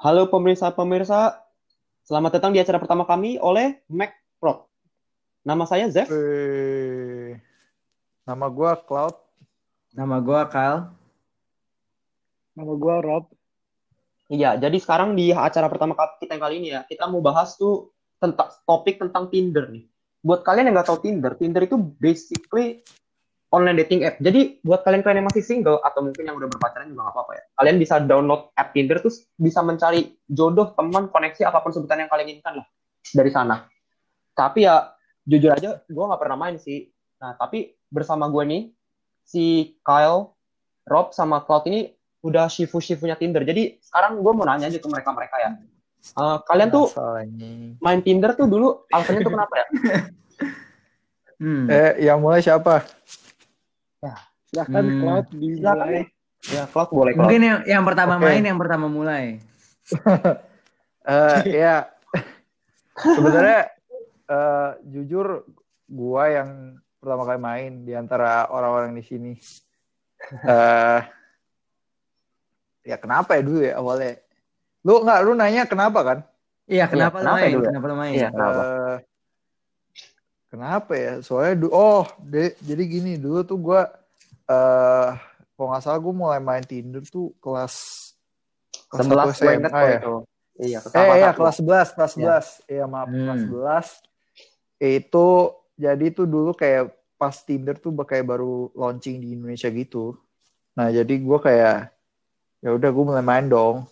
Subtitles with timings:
[0.00, 1.44] Halo pemirsa-pemirsa,
[2.08, 4.64] selamat datang di acara pertama kami oleh Mac Pro.
[5.44, 6.08] Nama saya Zev.
[6.08, 7.36] Eh,
[8.24, 9.12] nama gue Cloud.
[9.92, 10.88] Nama gue Kyle.
[12.56, 13.28] Nama gue Rob.
[14.32, 17.92] Iya, jadi sekarang di acara pertama kita yang kali ini ya, kita mau bahas tuh
[18.16, 19.84] tentang topik tentang Tinder nih.
[20.24, 22.80] Buat kalian yang nggak tahu Tinder, Tinder itu basically
[23.50, 24.16] online dating app.
[24.22, 27.42] Jadi buat kalian-kalian yang masih single atau mungkin yang udah berpacaran juga nggak apa-apa ya.
[27.58, 32.10] Kalian bisa download app Tinder terus bisa mencari jodoh, teman, koneksi apa pun sebutan yang
[32.10, 32.66] kalian inginkan lah
[33.10, 33.66] dari sana.
[34.34, 34.94] Tapi ya
[35.26, 36.88] jujur aja gue nggak pernah main sih.
[37.18, 38.62] Nah tapi bersama gue nih
[39.26, 40.34] si Kyle,
[40.86, 41.90] Rob sama Cloud ini
[42.22, 43.42] udah shifu-shifunya Tinder.
[43.42, 45.50] Jadi sekarang gue mau nanya aja ke mereka-mereka ya.
[46.16, 47.76] Uh, kalian tuh Masalahnya.
[47.76, 49.66] main Tinder tuh dulu alasannya tuh kenapa ya?
[51.40, 51.64] Hmm.
[51.72, 52.84] Eh, yang mulai siapa?
[54.50, 54.98] Silahkan Hmm.
[54.98, 56.02] Cloud dimulai.
[56.48, 57.22] Ya, Cloud boleh Cloud.
[57.28, 58.24] Mungkin yang, yang pertama Oke.
[58.26, 59.24] main, yang pertama mulai.
[61.00, 61.88] Eh, ya.
[63.16, 63.72] Sebenarnya
[64.28, 65.48] eh, jujur
[65.88, 69.32] gua yang pertama kali main di antara orang-orang di sini.
[70.44, 71.00] Eh
[72.84, 74.20] ya kenapa ya dulu ya awalnya?
[74.84, 76.18] Lu nggak lu nanya kenapa kan?
[76.68, 77.52] Iya, kenapa, kenapa lu main?
[77.56, 77.64] dulu?
[77.64, 78.14] Kenapa lu main?
[78.14, 78.60] Iya, kenapa?
[78.60, 78.96] Eh,
[80.50, 81.12] kenapa ya?
[81.22, 83.86] Soalnya du- oh, de- jadi gini dulu tuh gua
[84.44, 85.10] eh
[85.54, 87.74] kalau nggak salah gue mulai main Tinder tuh kelas
[88.88, 89.98] kelas 11 satu gue inget SMA ya.
[90.00, 90.14] itu.
[90.60, 92.16] Iya, Eh iya kelas 11, kelas Ya.
[92.16, 92.46] 11.
[92.66, 93.20] Iya maaf, Hmm.
[93.22, 93.86] kelas 11.
[94.76, 95.26] Itu
[95.76, 100.16] jadi tuh dulu kayak pas Tinder tuh kayak baru launching di Indonesia gitu.
[100.72, 101.92] Nah, jadi gue kayak
[102.60, 103.84] ya udah gue mulai main dong.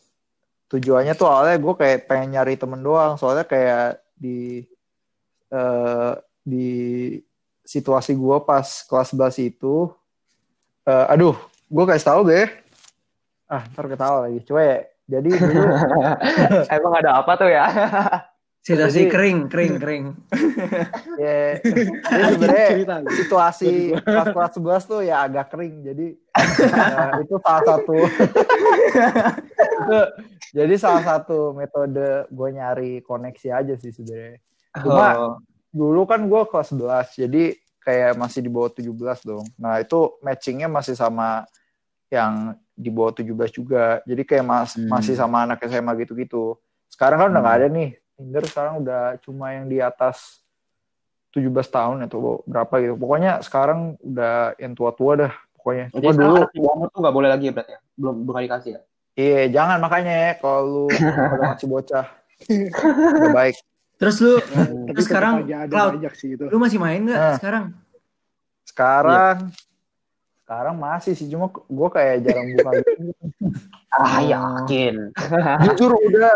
[0.68, 4.64] Tujuannya tuh awalnya gue kayak pengen nyari temen doang, soalnya kayak di
[5.48, 6.12] eh
[6.48, 6.70] di
[7.62, 9.92] situasi gue pas kelas 11 itu
[10.82, 11.36] eh aduh,
[11.68, 12.48] gue kasih tahu deh.
[13.44, 14.41] Ah, ntar ketawa lagi.
[14.42, 14.78] Coba ya.
[15.09, 15.60] Jadi dulu
[16.76, 17.64] Emang ada apa tuh ya?
[18.69, 20.04] Situasi Jadi- kering, kering, kering.
[21.22, 21.56] ya
[22.04, 22.69] jadi sebenarnya
[23.16, 24.53] situasi pas kelas
[24.84, 26.06] 11 tuh ya agak kering jadi
[26.60, 27.94] ya, itu salah satu
[29.78, 29.98] itu,
[30.53, 34.36] jadi salah satu metode gue nyari koneksi aja sih sebenarnya
[34.78, 35.34] cuma Oh.
[35.68, 37.42] Dulu kan gue kelas 11 jadi
[37.78, 39.44] kayak masih di bawah 17 dong.
[39.56, 41.48] Nah itu matchingnya masih sama
[42.12, 44.04] yang di bawah 17 juga.
[44.04, 44.88] Jadi kayak mas, Hmm.
[44.92, 46.56] masih sama anak SMA gitu-gitu.
[46.88, 47.90] Sekarang kan udah nggak ada nih.
[48.18, 50.42] Tinder sekarang udah cuma yang di atas
[51.32, 52.94] 17 tahun atau berapa gitu.
[52.96, 55.86] Pokoknya sekarang udah yang tua-tua dah pokoknya.
[55.92, 57.80] Jadi cuma dulu umur tuh nggak boleh lagi ya berarti ya?
[57.96, 58.80] Belum bukan dikasih ya?
[59.18, 60.82] iya jangan makanya ya kalau lu
[61.50, 62.06] masih bocah.
[62.46, 63.56] Udah baik
[63.98, 65.98] Terus lu, Tapi Terus sekarang, aja Cloud.
[66.14, 66.44] sih itu.
[66.44, 67.34] lu masih main nggak Nah.
[67.34, 67.64] sekarang?
[68.64, 69.36] sekarang
[70.38, 73.10] sekarang masih sih cuma gue kayak jarang buka gitu.
[73.91, 74.20] Ah, Oh.
[74.22, 75.10] yakin.
[75.66, 76.31] jujur udah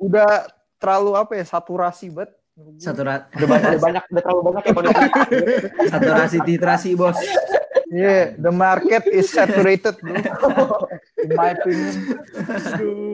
[0.00, 0.30] udah
[0.76, 2.32] terlalu apa ya saturasi banget
[2.76, 4.74] Satu ra- Udah banyak, udah banyak, udah terlalu banyak ya
[5.92, 7.18] saturasi titrasi, Bos.
[7.86, 10.14] yeah the market is saturated bro
[11.20, 11.94] in my opinion.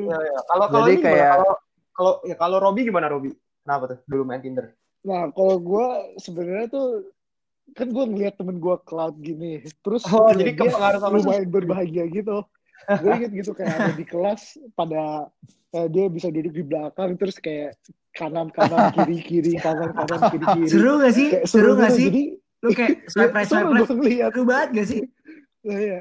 [0.07, 0.39] Ya, ya.
[0.47, 1.05] Kalau kalau ini gimana?
[1.07, 1.53] kayak- kalau
[1.91, 3.31] kalau ya kalau Robi gimana Robi?
[3.65, 4.73] Kenapa tuh dulu main Tinder?
[5.01, 5.87] Nah, kalau gue
[6.21, 6.89] sebenarnya tuh
[7.73, 12.05] kan gue ngeliat temen gue cloud gini, terus Oh, jadi dia kepengaruh sama lumayan berbahagia
[12.11, 12.43] gitu.
[12.99, 15.31] Gue inget gitu kayak ada di kelas pada
[15.77, 17.79] eh, dia bisa duduk di belakang terus kayak
[18.17, 20.69] kanan kanan kiri kiri kanan kanan kiri kiri.
[20.69, 21.29] Seru gak sih?
[21.31, 21.97] Kayak Seru gak gitu.
[21.97, 22.07] sih?
[22.11, 22.23] Jadi
[22.61, 24.31] Lu kayak swipe right, swipe seru ngeliat.
[24.35, 25.01] Seru banget gak sih?
[25.65, 26.01] Nah, iya.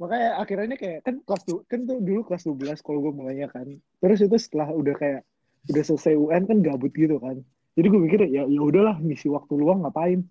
[0.00, 3.66] Makanya akhirnya kayak kan kelas du- kan tuh dulu kelas 12 kalau gue mulainya kan.
[4.00, 5.20] Terus itu setelah udah kayak
[5.68, 7.42] udah selesai UN kan gabut gitu kan.
[7.76, 10.24] Jadi gue mikir ya ya udahlah ngisi waktu luang ngapain.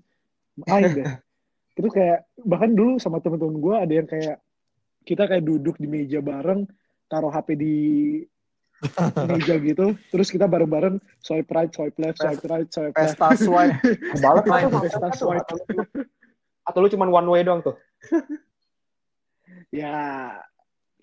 [0.65, 1.05] Main deh.
[1.77, 4.41] Terus kayak bahkan dulu sama temen-temen gue ada yang kayak
[5.07, 6.67] kita kayak duduk di meja bareng
[7.07, 7.75] taruh HP di
[9.31, 13.75] meja gitu terus kita bareng-bareng swipe right swipe left swipe right swipe left pesta swipe
[14.15, 15.51] Kebalik Main pesta swipe
[16.63, 17.75] Atau lu cuma one way doang tuh?
[19.73, 20.31] ya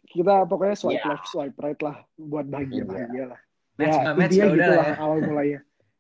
[0.09, 1.09] kita pokoknya swipe Ya.
[1.13, 3.41] left swipe right lah buat bahagia bahagia lah
[3.77, 4.95] Match ya match ya udah gitu lah lah ya.
[5.01, 5.17] awal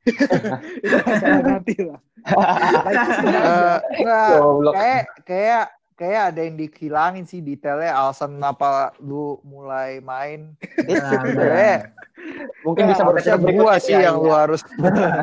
[0.87, 4.75] itu masalah nanti lah Eh, enggak, Goblok.
[4.75, 5.65] kayak kayak
[5.95, 11.23] kayak ada yang dihilangin sih detailnya alasan kenapa lu mulai main Nah,
[12.67, 14.61] Mungkin Ya, bisa berarti gua sih yang lu harus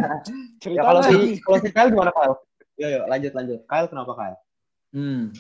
[0.63, 2.35] Ya kalau si kalau si Kyle gimana Kyle?
[2.79, 3.59] Yo yo lanjut lanjut.
[3.67, 4.38] Kyle kenapa Kyle?
[4.94, 5.33] Hmm.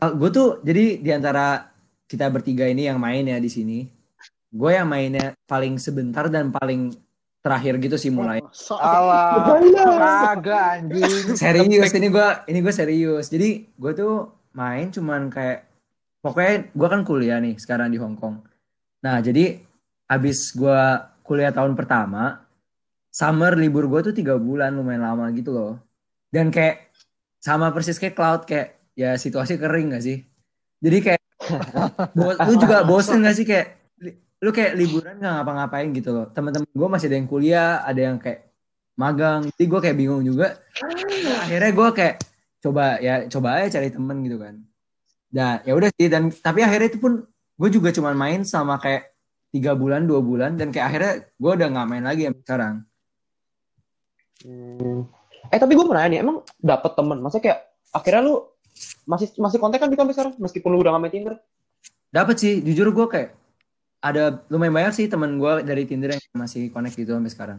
[0.00, 1.68] gue tuh jadi di antara
[2.06, 3.84] kita bertiga ini yang main ya di sini,
[4.50, 6.90] gue yang mainnya paling sebentar dan paling
[7.40, 8.42] terakhir gitu sih mulai.
[8.42, 11.38] Oh, so- Alah, kagak anjing.
[11.38, 13.26] Serius ini gue ini gue serius.
[13.32, 15.70] Jadi gue tuh main cuman kayak
[16.20, 18.44] pokoknya gue kan kuliah nih sekarang di Hong Kong.
[19.00, 19.56] Nah jadi
[20.10, 20.80] abis gue
[21.24, 22.44] kuliah tahun pertama,
[23.08, 25.74] summer libur gue tuh tiga bulan lumayan lama gitu loh.
[26.28, 26.90] Dan kayak
[27.40, 30.20] sama persis kayak cloud kayak ya situasi kering gak sih?
[30.84, 31.22] Jadi kayak
[32.46, 33.79] lu juga bosen gak sih kayak
[34.40, 36.26] lu kayak liburan gak ngapa-ngapain gitu loh.
[36.32, 38.48] Teman-teman gue masih ada yang kuliah, ada yang kayak
[38.96, 39.48] magang.
[39.52, 40.56] Jadi gue kayak bingung juga.
[40.80, 42.14] Nah, akhirnya gue kayak
[42.60, 44.54] coba ya coba aja cari temen gitu kan.
[45.32, 49.12] Nah ya udah sih dan tapi akhirnya itu pun gue juga cuma main sama kayak
[49.50, 52.74] tiga bulan dua bulan dan kayak akhirnya gue udah nggak main lagi sampai sekarang.
[54.44, 55.00] Hmm.
[55.50, 57.18] Eh tapi gue mau nanya nih, emang dapet temen?
[57.20, 57.58] Maksudnya kayak
[57.90, 58.34] akhirnya lu
[59.08, 61.34] masih masih kontak kan gitu sampai sekarang meskipun lu udah gak main Tinder?
[62.12, 63.28] Dapat sih jujur gue kayak
[64.00, 67.58] ada lumayan banyak sih temen gue dari Tinder yang masih connect gitu sampai sekarang.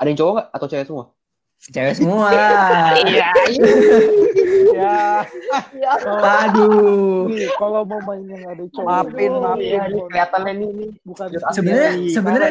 [0.00, 0.46] Ada yang cowok gak?
[0.56, 1.04] Atau cewek semua?
[1.58, 2.26] Cewek semua.
[3.08, 3.28] Iya.
[4.78, 5.26] Ya,
[6.46, 7.26] Aduh.
[7.26, 8.86] nih kalau mau main yang ada cowok.
[8.86, 9.66] Maafin, maafin.
[9.66, 10.86] Iya, ini kelihatan nih ini.
[11.02, 12.12] Bukan Sebenarnya Iya.
[12.14, 12.50] sebenarnya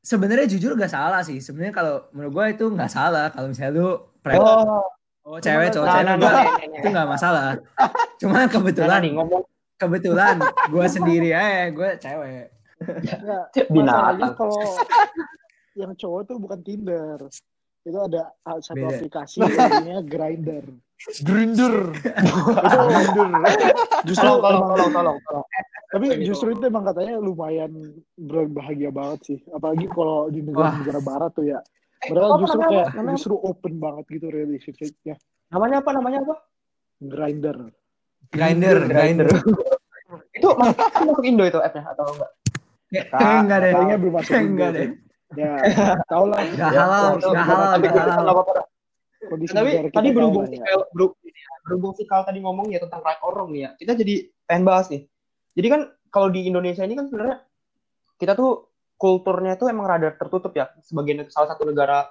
[0.00, 1.38] sebenarnya jujur gak salah sih.
[1.38, 3.88] Sebenarnya kalau menurut gue itu nggak salah kalau misalnya lu
[4.24, 4.82] pre Oh,
[5.28, 6.46] oh, cewek cowok cewek nah, nah, nah,
[6.80, 7.60] itu nggak masalah.
[8.16, 9.44] Cuma nah, kebetulan nih ngomong
[9.76, 10.36] kebetulan
[10.68, 12.46] gue sendiri aja gue cewek.
[12.76, 14.20] Enggak, Binatang.
[14.20, 14.60] masalahnya kalau
[15.76, 17.18] yang cowok tuh bukan Tinder.
[17.86, 18.98] Itu ada satu Beda.
[18.98, 20.64] aplikasi namanya Grinder.
[21.22, 21.74] Grinder.
[21.94, 22.34] Itu
[23.14, 23.52] Grinder.
[24.02, 25.46] Justru tolong tolong tolong tolong tolong.
[25.86, 27.70] tapi justru itu emang katanya lumayan
[28.18, 29.38] berbahagia banget sih.
[29.54, 30.74] Apalagi kalau di Wah.
[30.74, 31.60] negara-negara barat tuh ya.
[32.02, 35.14] Eh, Mereka justru kayak justru open banget gitu relationship-nya.
[35.48, 35.90] Namanya apa?
[35.94, 36.34] Namanya apa?
[36.98, 37.70] Grinder.
[38.32, 39.26] Grinder, grinder.
[40.36, 42.30] Itu masuk, itu masuk Indo itu app-nya atau enggak?
[42.92, 43.70] Kayak enggak deh.
[43.72, 44.88] Kayaknya belum masuk Indo Enggak deh.
[45.34, 45.52] Ya,
[46.06, 46.38] tau lah.
[46.54, 48.22] Gak Ya, halal, kalau- gak halal, tapi gak kita halal.
[48.22, 48.52] nggak apa-apa.
[49.26, 50.62] Kondisi Tapi tadi berhubung ya.
[51.66, 53.70] Berhubung si Kal tadi ngomong ya tentang right or wrong nih ya.
[53.74, 54.14] Kita jadi
[54.46, 55.02] pengen bahas nih.
[55.58, 55.80] Jadi kan
[56.14, 57.42] kalau di Indonesia ini kan sebenarnya
[58.16, 60.70] kita tuh kulturnya tuh emang rada tertutup ya.
[60.80, 62.06] Sebagian salah satu negara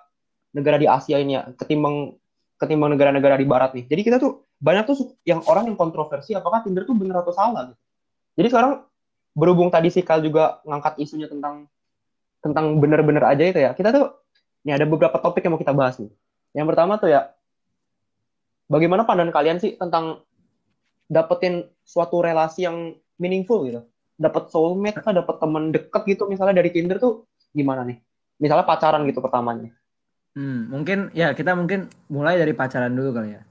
[0.52, 2.20] negara di Asia ini ya ketimbang
[2.60, 3.88] ketimbang negara-negara di Barat nih.
[3.88, 7.72] Jadi kita tuh banyak tuh yang orang yang kontroversi apakah Tinder tuh bener atau salah
[7.72, 7.82] gitu.
[8.36, 8.72] Jadi sekarang
[9.36, 11.68] berhubung tadi si Kal juga ngangkat isunya tentang
[12.40, 13.72] tentang bener-bener aja itu ya.
[13.76, 14.16] Kita tuh
[14.64, 16.12] ini ada beberapa topik yang mau kita bahas nih.
[16.56, 17.36] Yang pertama tuh ya
[18.72, 20.24] bagaimana pandangan kalian sih tentang
[21.12, 23.84] dapetin suatu relasi yang meaningful gitu?
[24.16, 28.00] Dapat soulmate kah, dapat teman deket gitu misalnya dari Tinder tuh gimana nih?
[28.40, 29.72] Misalnya pacaran gitu pertamanya.
[30.36, 33.42] Hmm, mungkin ya kita mungkin mulai dari pacaran dulu kali ya.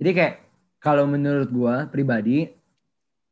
[0.00, 0.34] Jadi kayak
[0.84, 2.52] kalau menurut gua pribadi,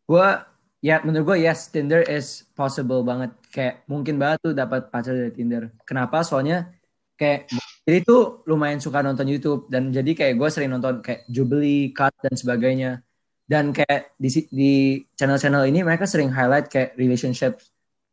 [0.09, 0.49] gua
[0.81, 3.37] ya menurut gua yes Tinder is possible banget.
[3.53, 5.69] Kayak mungkin banget tuh dapat pacar dari Tinder.
[5.85, 6.25] Kenapa?
[6.25, 6.73] Soalnya
[7.21, 7.53] kayak
[7.83, 12.15] jadi tuh lumayan suka nonton YouTube dan jadi kayak gue sering nonton kayak Jubilee, Cut
[12.23, 13.03] dan sebagainya.
[13.43, 14.73] Dan kayak di di
[15.19, 17.59] channel-channel ini mereka sering highlight kayak relationship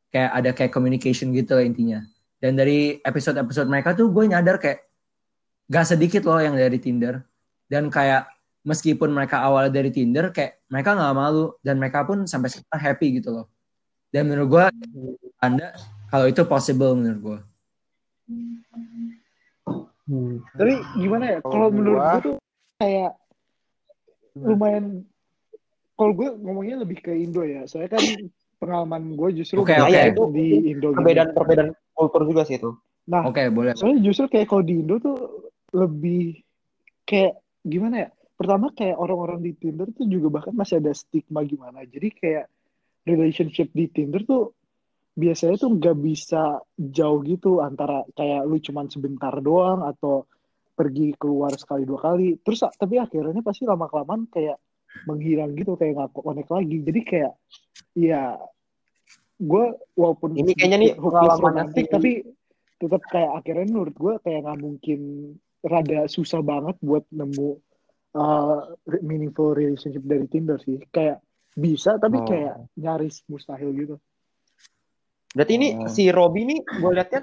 [0.10, 2.02] kayak ada kayak communication gitu lah intinya.
[2.42, 4.90] Dan dari episode-episode mereka tuh gue nyadar kayak
[5.70, 7.22] gak sedikit loh yang dari Tinder.
[7.70, 8.26] Dan kayak
[8.64, 13.22] meskipun mereka awal dari Tinder, kayak mereka nggak malu dan mereka pun sampai sekarang happy
[13.22, 13.46] gitu loh.
[14.10, 14.66] Dan menurut gue,
[15.40, 15.74] anda
[16.10, 17.40] kalau itu possible menurut gue.
[20.58, 21.40] Tapi gimana ya?
[21.46, 22.36] Kalau menurut gua- gue tuh
[22.82, 23.12] kayak
[24.34, 24.86] lumayan.
[25.94, 27.68] Kalau gue ngomongnya lebih ke Indo ya.
[27.70, 28.04] Soalnya kan
[28.58, 29.72] pengalaman gue justru oke.
[29.72, 30.90] itu di Indo.
[30.92, 30.98] gitu.
[30.98, 32.74] Perbedaan-perbedaan kultur juga sih itu.
[33.10, 33.74] Nah, Oke, boleh.
[33.74, 35.18] soalnya justru kayak kalau di Indo tuh
[35.74, 36.46] lebih
[37.06, 38.10] kayak gimana ya?
[38.40, 41.84] Pertama kayak orang-orang di Tinder tuh juga bahkan masih ada stigma gimana.
[41.84, 42.48] Jadi kayak
[43.04, 44.56] relationship di Tinder tuh
[45.20, 50.24] biasanya tuh nggak bisa jauh gitu antara kayak lu cuman sebentar doang atau
[50.72, 52.40] pergi keluar sekali dua kali.
[52.40, 54.56] Terus tapi akhirnya pasti lama kelamaan kayak
[55.04, 56.78] menghilang gitu kayak nggak connect lagi.
[56.80, 57.34] Jadi kayak
[58.00, 58.40] ya
[59.36, 59.66] gue
[60.00, 62.12] walaupun Ini kayaknya nih romantic, si- tapi
[62.80, 65.00] tetap kayak akhirnya menurut gue kayak nggak mungkin
[65.60, 67.60] rada susah banget buat nemu
[68.14, 71.22] uh, meaningful relationship dari Tinder sih kayak
[71.54, 72.26] bisa tapi Oh.
[72.26, 73.96] kayak nyaris mustahil gitu
[75.30, 75.86] Berarti ini Oh.
[75.86, 77.22] si Robby nih gue liatnya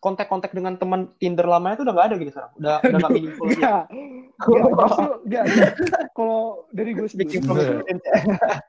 [0.00, 2.52] kontak-kontak dengan teman Tinder lamanya tuh udah nggak ada gitu sekarang.
[2.56, 3.56] Udah udah nggak meaningful lagi.
[3.58, 3.82] Enggak,
[4.46, 5.44] enggak, justru enggak.
[6.14, 6.40] kalau
[6.70, 8.04] dari gue sendiri, experience.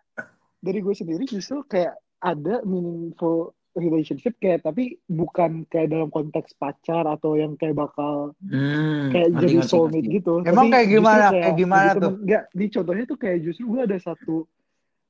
[0.66, 7.06] dari gue sendiri justru kayak ada meaningful relationship kayak tapi bukan kayak dalam konteks pacar
[7.06, 10.16] atau yang kayak bakal Hmm, kayak ngerti, jadi soulmate ngerti.
[10.18, 10.34] gitu.
[10.42, 11.26] Emang Tapi kayak gimana?
[11.30, 12.02] Kayak gimana jadi tuh?
[12.04, 14.36] temen- Enggak, di contohnya tuh kayak justru gue ada satu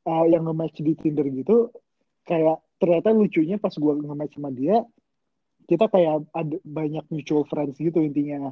[0.03, 1.57] uh, yang nge-match di Tinder gitu,
[2.23, 4.77] kayak ternyata lucunya pas gue nge-match sama dia,
[5.65, 8.51] kita kayak ada banyak mutual friends gitu intinya.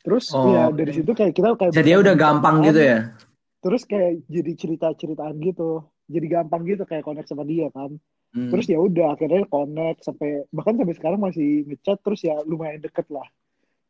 [0.00, 0.50] Terus Oh.
[0.50, 3.14] ya dari situ kayak kita kayak Jadi udah gampang gitu ya?
[3.58, 5.82] Terus kayak jadi cerita-ceritaan gitu.
[6.04, 7.94] Jadi gampang gitu kayak connect sama dia kan.
[8.32, 8.48] Hmm.
[8.48, 13.04] terus ya udah akhirnya connect sampai bahkan sampai sekarang masih ngechat terus ya lumayan deket
[13.12, 13.28] lah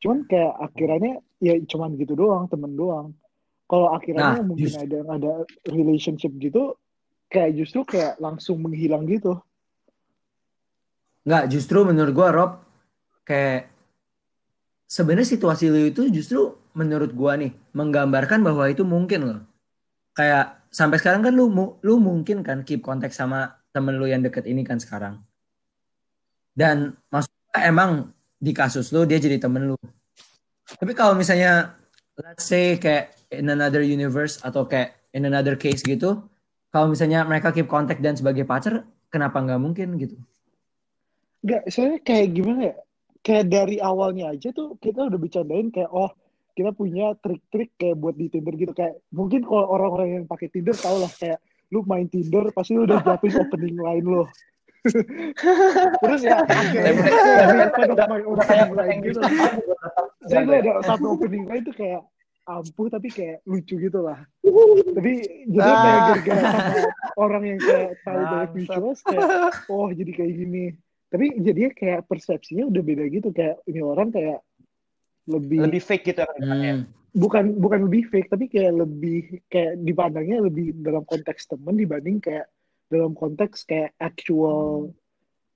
[0.03, 3.15] cuman kayak akhirnya ya cuman gitu doang temen doang
[3.71, 5.33] kalau akhirnya Nah, mungkin just- ada ada
[5.71, 6.75] relationship gitu
[7.31, 9.39] kayak justru kayak langsung menghilang gitu
[11.23, 12.51] Nggak, justru menurut gua Rob
[13.23, 13.71] kayak
[14.91, 19.41] sebenarnya situasi lu itu justru menurut gua nih menggambarkan bahwa itu mungkin loh.
[20.19, 21.47] Kayak sampai sekarang kan lu
[21.87, 25.19] lu mungkin kan keep kontak sama temen lu yang deket ini kan sekarang.
[26.53, 27.91] Dan maksudnya emang
[28.37, 29.77] di kasus lu dia jadi temen lu.
[30.69, 31.75] Tapi kalau misalnya
[32.21, 36.21] let's say kayak in another universe atau kayak in another case gitu,
[36.69, 40.17] kalau misalnya mereka keep kontak dan sebagai pacar, kenapa nggak mungkin gitu?
[41.43, 42.77] Enggak, soalnya kayak gimana ya?
[43.23, 46.11] Kayak dari awalnya aja tuh kita udah bercandain kayak oh
[46.53, 50.77] kita punya trik-trik kayak buat di Tinder gitu kayak mungkin kalau orang-orang yang pakai Tinder
[50.77, 51.39] tau lah kayak
[51.73, 54.29] lu main Tinder pasti lu udah jatuhin opening line lo.
[56.03, 59.21] Terus ya udah kayak opening line gitu.
[60.29, 62.05] Jadi gue ada satu opening line tuh kayak
[62.43, 64.19] ampuh tapi kayak lucu gitu lah.
[64.93, 65.13] Tapi
[65.49, 65.79] jadi Ah.
[65.81, 66.51] kayak gara-gara
[67.15, 69.23] orang yang kayak tahu banyak visuals kayak
[69.71, 70.65] oh jadi kayak gini.
[71.09, 74.41] Tapi jadinya kayak persepsinya udah beda gitu kayak ini orang kayak
[75.31, 76.73] lebih, lebih fake gitu ya ke depannya.
[76.83, 77.02] Hmm.
[77.13, 82.49] Bukan bukan lebih fake tapi kayak lebih kayak dipandangnya lebih dalam konteks temen dibanding kayak
[82.89, 84.93] dalam konteks kayak actual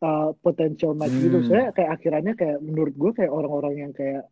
[0.00, 1.40] uh, potential match gitu.
[1.44, 1.48] Hmm.
[1.48, 4.28] Saya kayak akhirnya kayak menurut gue kayak orang-orang yang kayak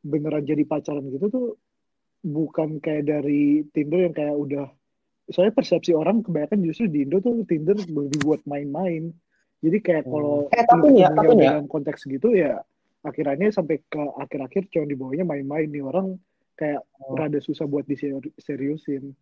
[0.00, 1.46] beneran jadi pacaran gitu tuh
[2.24, 4.68] bukan kayak dari Tinder yang kayak udah
[5.32, 9.12] soalnya persepsi orang kebanyakan justru di Indo tuh Tinder lebih buat main-main.
[9.60, 11.56] Jadi kayak kalau Eh, tapi ya, tapi ya.
[11.56, 12.60] dalam konteks gitu ya
[13.00, 16.20] akhirnya sampai ke akhir-akhir cuma dibawanya main-main nih orang
[16.60, 16.84] kayak
[17.16, 19.16] rada susah buat diseriusin.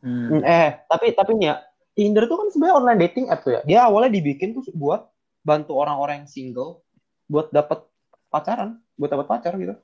[0.00, 0.28] Hmm.
[0.32, 1.56] Hmm, Eh, tapi tapi nih ya,
[1.92, 3.60] Tinder tuh kan sebenarnya online dating app tuh ya.
[3.68, 5.12] Dia awalnya dibikin tuh buat
[5.44, 6.80] bantu orang-orang yang single
[7.28, 7.84] buat dapat
[8.32, 9.76] pacaran, buat dapat pacar gitu.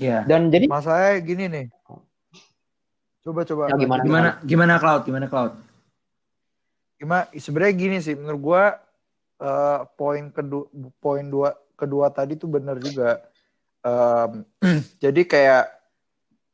[0.00, 0.24] Iya.
[0.24, 1.66] Dan jadi Masalahnya gini nih.
[3.24, 3.62] Coba coba.
[3.68, 4.02] Ya, gimana?
[4.04, 5.02] Gimana gimana cloud?
[5.04, 5.52] Gimana cloud?
[6.96, 7.24] Gimana?
[7.36, 8.62] Sebenarnya gini sih, menurut gua
[9.38, 10.64] eh, poin kedua
[10.98, 13.22] poin dua kedua tadi tuh bener juga.
[13.84, 14.42] Em,
[15.04, 15.64] jadi kayak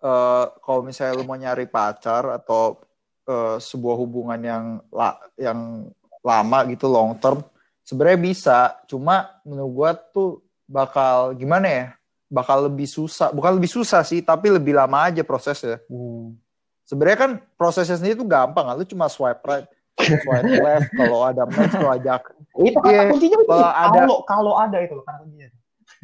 [0.05, 2.77] eh, kalau misalnya lu mau nyari pacar atau
[3.25, 5.89] eh, sebuah hubungan yang la, yang
[6.21, 7.41] lama gitu long term,
[7.81, 8.59] sebenarnya bisa.
[8.85, 11.87] Cuma menurut gua tuh bakal gimana ya?
[12.29, 13.33] Bakal lebih susah.
[13.33, 15.81] Bukan lebih susah sih, tapi lebih lama aja prosesnya.
[15.89, 16.37] Hmm.
[16.85, 18.77] Sebenarnya kan prosesnya sendiri tuh gampang, kan?
[18.77, 19.65] lu cuma swipe right,
[19.97, 22.23] swipe left, kalau ada match lu ajak.
[22.55, 25.49] itu kata Iya, kuncinya kalau ada- kalau ada itu kata kuncinya.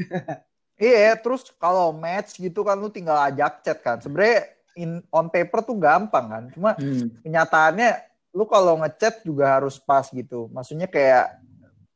[0.81, 4.01] Iya, terus kalau match gitu kan lu tinggal ajak chat kan.
[4.01, 4.49] Sebenarnya
[4.81, 6.45] in on paper tuh gampang kan.
[6.57, 7.13] Cuma Hmm.
[7.21, 8.01] kenyataannya
[8.33, 10.49] lu kalau ngechat juga harus pas gitu.
[10.57, 11.37] Maksudnya kayak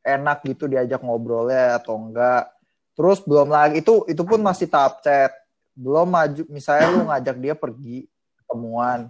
[0.05, 2.53] enak gitu diajak ngobrolnya atau enggak.
[2.93, 5.33] Terus belum lagi itu itu pun masih tahap chat.
[5.73, 8.05] Belum maju misalnya lu ngajak dia pergi
[8.45, 9.09] ketemuan.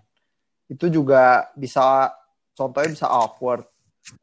[0.71, 2.15] Itu juga bisa
[2.55, 3.67] contohnya bisa awkward.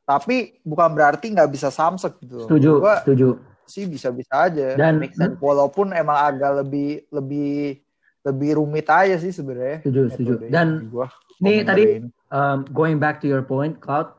[0.07, 2.47] Tapi bukan berarti nggak bisa samsek gitu.
[2.47, 3.50] Setuju, Gua setuju.
[3.71, 4.75] Sih bisa-bisa aja.
[4.75, 5.39] Dan Make sense.
[5.39, 7.79] Walaupun emang agak lebih lebih
[8.21, 9.81] lebih rumit aja sih sebenarnya.
[9.81, 10.33] setuju, setuju.
[10.51, 11.07] Dan gua
[11.41, 11.83] nih kalau tadi
[12.29, 14.11] um, going back to your point, Cloud,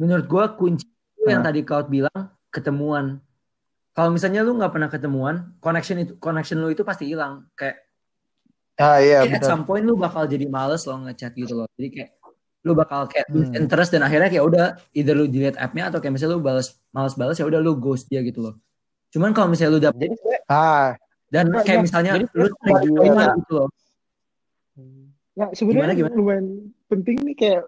[0.00, 3.18] menurut gua kunci itu yang tadi Cloud bilang ketemuan.
[3.92, 7.44] Kalau misalnya lu nggak pernah ketemuan, connection itu connection lu itu pasti hilang.
[7.58, 7.82] Kayak
[8.76, 11.68] ah iya at some point lu bakal jadi males lo ngechat gitu loh.
[11.80, 12.10] Jadi kayak
[12.66, 13.62] lu bakal kayak lose Hmm.
[13.62, 17.14] interest dan akhirnya kayak udah either lu delete app-nya atau kayak misalnya lu balas males
[17.14, 18.54] balas ya udah lu ghost dia gitu loh.
[19.16, 20.92] Cuman kalau misalnya lu dapet Jadi Ah,
[21.32, 23.68] dan Nah, kayak nah, misalnya jadi lu bagi- ketemuan gitu loh.
[25.36, 26.14] Nah, sebenarnya Gimana, gimana?
[26.20, 26.46] lumayan
[26.86, 27.64] penting nih kayak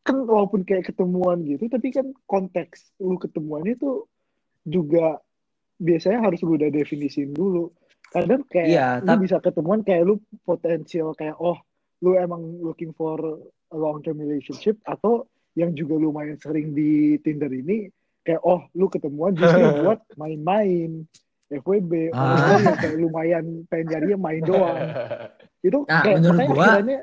[0.00, 4.06] kan walaupun kayak ketemuan gitu, tapi kan konteks lu ketemuannya tuh
[4.62, 5.18] juga
[5.76, 7.74] biasanya harus lu udah definisiin dulu.
[8.06, 10.14] Kadang kayak Iya, lu tapi- bisa ketemuan kayak lu
[10.46, 11.58] potensial kayak oh
[11.98, 15.26] lu emang looking for a long term relationship atau
[15.58, 17.90] yang juga lumayan sering di Tinder ini
[18.26, 21.06] kayak oh lu ketemuan justru buat main-main
[21.46, 22.58] FWB Ah.
[22.58, 24.78] orang kayak lumayan pengen nyarinya main doang.
[25.62, 27.00] Itu Nah, kayak menurut makanya gua- akhirnya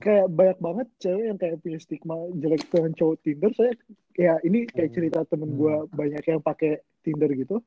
[0.00, 3.50] kayak banyak banget cewek yang kayak punya stigma jelek dengan cowok Tinder.
[3.52, 3.72] Saya
[4.16, 7.60] ya ini kayak cerita temen gua banyak yang pakai Tinder gitu.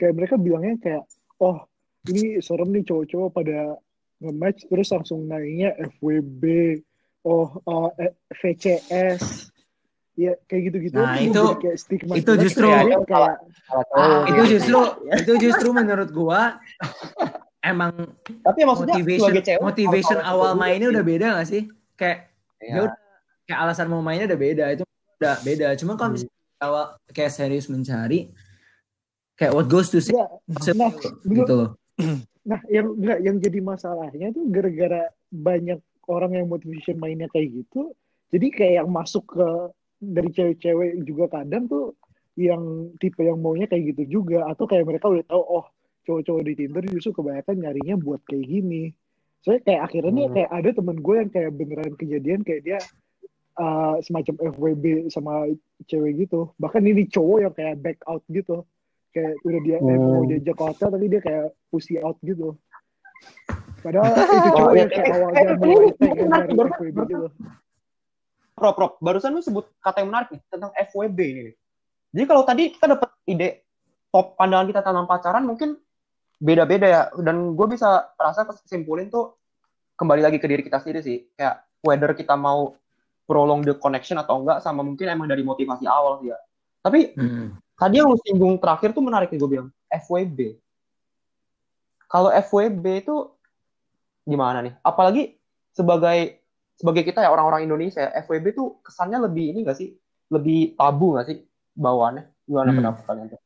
[0.00, 1.04] Kayak mereka bilangnya kayak
[1.36, 1.68] oh
[2.08, 3.76] ini serem nih cowok-cowok pada
[4.20, 6.44] nge-match terus langsung naiknya FWB
[7.28, 9.52] oh uh, eh, VCS
[10.14, 12.42] ya kayak gitu-gitu Nah, itu- kayak stigma itu jelek.
[12.42, 13.36] justru- Kayak- kayak
[13.94, 14.78] Ah, itu justru
[15.22, 16.58] itu justru menurut gua
[17.60, 17.92] emang
[18.42, 21.62] Tapi maksudnya motivation sebagai cewek motivation awal mainnya udah beda gak sih?
[21.94, 22.68] Kayak Iya.
[22.68, 22.96] ya udah
[23.44, 24.82] kayak alasan mau mainnya udah beda itu
[25.16, 25.66] udah beda.
[25.76, 28.28] Cuma kalau misalnya awal kayak serius mencari
[29.34, 30.12] kayak what goes to say.
[30.12, 30.90] Nah,
[31.24, 31.70] gitu loh.
[32.42, 37.92] Nah, yang enggak yang jadi masalahnya tuh gara-gara banyak orang yang motivation mainnya kayak gitu.
[38.28, 39.48] Jadi kayak yang masuk ke
[40.00, 41.92] dari cewek-cewek juga kadang tuh
[42.34, 42.60] yang
[42.96, 45.66] tipe yang maunya kayak gitu juga atau kayak mereka udah tahu oh
[46.02, 48.96] cowok-cowok di Tinder justru kebanyakan nyarinya buat kayak gini.
[49.40, 50.34] Soalnya kayak akhirnya nih Hmm.
[50.34, 52.78] kayak ada temen gue yang kayak beneran kejadian kayak dia
[53.56, 55.52] uh, semacam FWB sama
[55.84, 56.48] cewek gitu.
[56.56, 58.64] Bahkan ini cowok yang kayak back out gitu.
[59.12, 60.00] Kayak udah dia Hmm.
[60.00, 62.56] mau diajak ke hotel tapi dia kayak pussy out gitu.
[63.80, 64.96] Padahal itu cowok Oh, yang iya.
[64.96, 67.08] kayak Eh, awalnya eh, eh, pengen dari FWB benar.
[67.08, 67.26] gitu.
[68.60, 68.92] Prop, prop.
[69.00, 71.40] Barusan lu sebut kata yang menarik nih tentang FWB ini.
[71.48, 71.54] nih.
[72.12, 73.64] Jadi kalau tadi kita dapat ide
[74.12, 75.80] top pandangan kita tentang pacaran mungkin
[76.36, 77.02] beda-beda ya.
[77.16, 79.32] Dan gue bisa rasa kesimpulin tuh
[79.96, 81.24] kembali lagi ke diri kita sendiri sih.
[81.32, 82.76] Kayak whether kita mau
[83.24, 86.38] prolong the connection atau enggak sama mungkin emang dari motivasi awal sih ya.
[86.84, 87.56] Tapi Hmm.
[87.78, 90.58] tadi yang lu singgung terakhir tuh menarik nih gue bilang FWB.
[92.10, 93.16] Kalau FWB itu
[94.26, 94.74] gimana nih?
[94.82, 95.38] Apalagi
[95.70, 96.39] sebagai
[96.80, 99.92] sebagai kita ya orang-orang Indonesia, FWB tuh kesannya lebih ini gak sih?
[100.32, 101.44] Lebih tabu gak sih
[101.76, 102.24] bawaannya?
[102.48, 102.78] Gimana Hmm.
[102.80, 103.40] pendapat kalian tuh?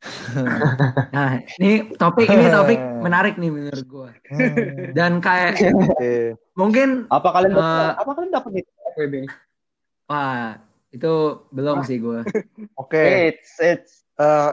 [1.14, 4.09] Nah, ini topik ini topik menarik nih menurut gue.
[4.91, 5.59] Dan kayak
[6.55, 7.83] mungkin Apa kalian dapat?
[7.85, 8.64] Eh, apa kalian dapat nih
[8.95, 9.29] FWB ini?
[10.05, 11.12] wah itu
[11.50, 12.23] belum sih gue.
[12.79, 13.03] Oke.
[13.35, 14.53] It's it's Eh,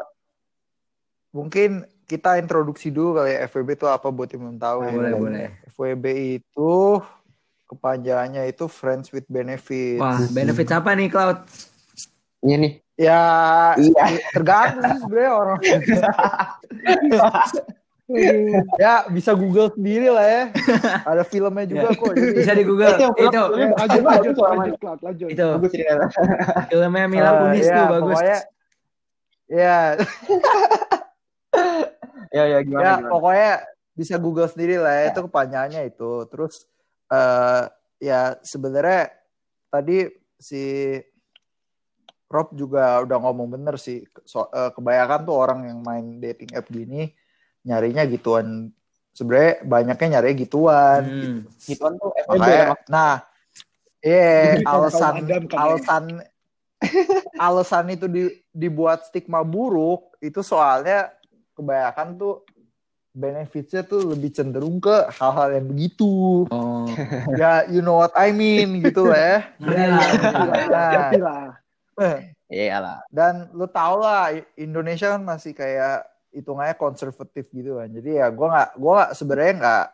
[1.31, 4.91] mungkin kita introduksi dulu kali ya FWB itu apa buat yang belum tahu ya.
[4.91, 5.45] Boleh boleh.
[5.71, 6.05] FWB
[6.41, 6.71] itu
[7.71, 9.97] kepanjangannya itu Friends with Benefits.
[9.97, 11.39] Wah benefit apa nih Cloud?
[12.41, 12.73] ini nih.
[12.97, 13.21] Ya
[13.77, 14.03] Iya.
[14.33, 15.59] tergantung sih sebenarnya orang.
[18.83, 20.43] ya bisa Google sendiri lah ya.
[21.07, 22.11] Ada filmnya juga kok.
[22.11, 22.91] Jadi, Bisa di Google.
[22.97, 25.27] Itu Itu filmnya Lanjut, lanjut, lanjut, Cloud, lanjut.
[25.31, 25.71] itu Bagus
[26.67, 28.15] filmnya Mila eh, Kunis ya, tuh bagus.
[28.19, 28.39] Pokoknya,
[29.47, 29.77] ya,
[32.31, 32.79] Ya ya gimana?
[32.83, 33.11] ya gimana?
[33.11, 33.51] pokoknya
[33.91, 35.11] bisa Google sendiri lah ya.
[35.11, 36.11] Itu kepanjangannya itu.
[36.31, 36.67] Terus
[37.11, 37.63] eh
[38.01, 39.11] ya sebenarnya
[39.67, 40.97] tadi si
[42.31, 44.07] Rob juga udah ngomong bener sih.
[44.23, 47.11] So, eh, kebanyakan tuh orang yang main dating app gini
[47.67, 48.71] nyarinya gituan.
[49.11, 51.03] Sebenarnya banyaknya nyari gituan.
[51.03, 51.39] Hmm.
[51.67, 53.13] Gituan tuh FWB ya, Makanya, nah,
[53.99, 55.13] iya Jadi, alasan
[55.51, 56.03] alasan
[57.37, 61.11] alasan itu di- dibuat stigma buruk itu soalnya
[61.53, 62.47] kebanyakan tuh
[63.11, 66.47] benefitsnya tuh lebih cenderung ke hal-hal yang begitu.
[66.47, 66.87] Oh.
[67.39, 69.37] ya, you know what I mean gitu lah ya.
[69.59, 70.55] Ngerti lah, ngerti lah.
[70.71, 71.43] Nah, Ngerti lah.
[72.51, 72.99] Iya lah.
[73.07, 76.03] dan lu tau lah Indonesia kan masih kayak
[76.35, 77.87] hitungannya konservatif gitu kan.
[77.87, 79.85] Jadi ya gua nggak gua nggak sebenarnya nggak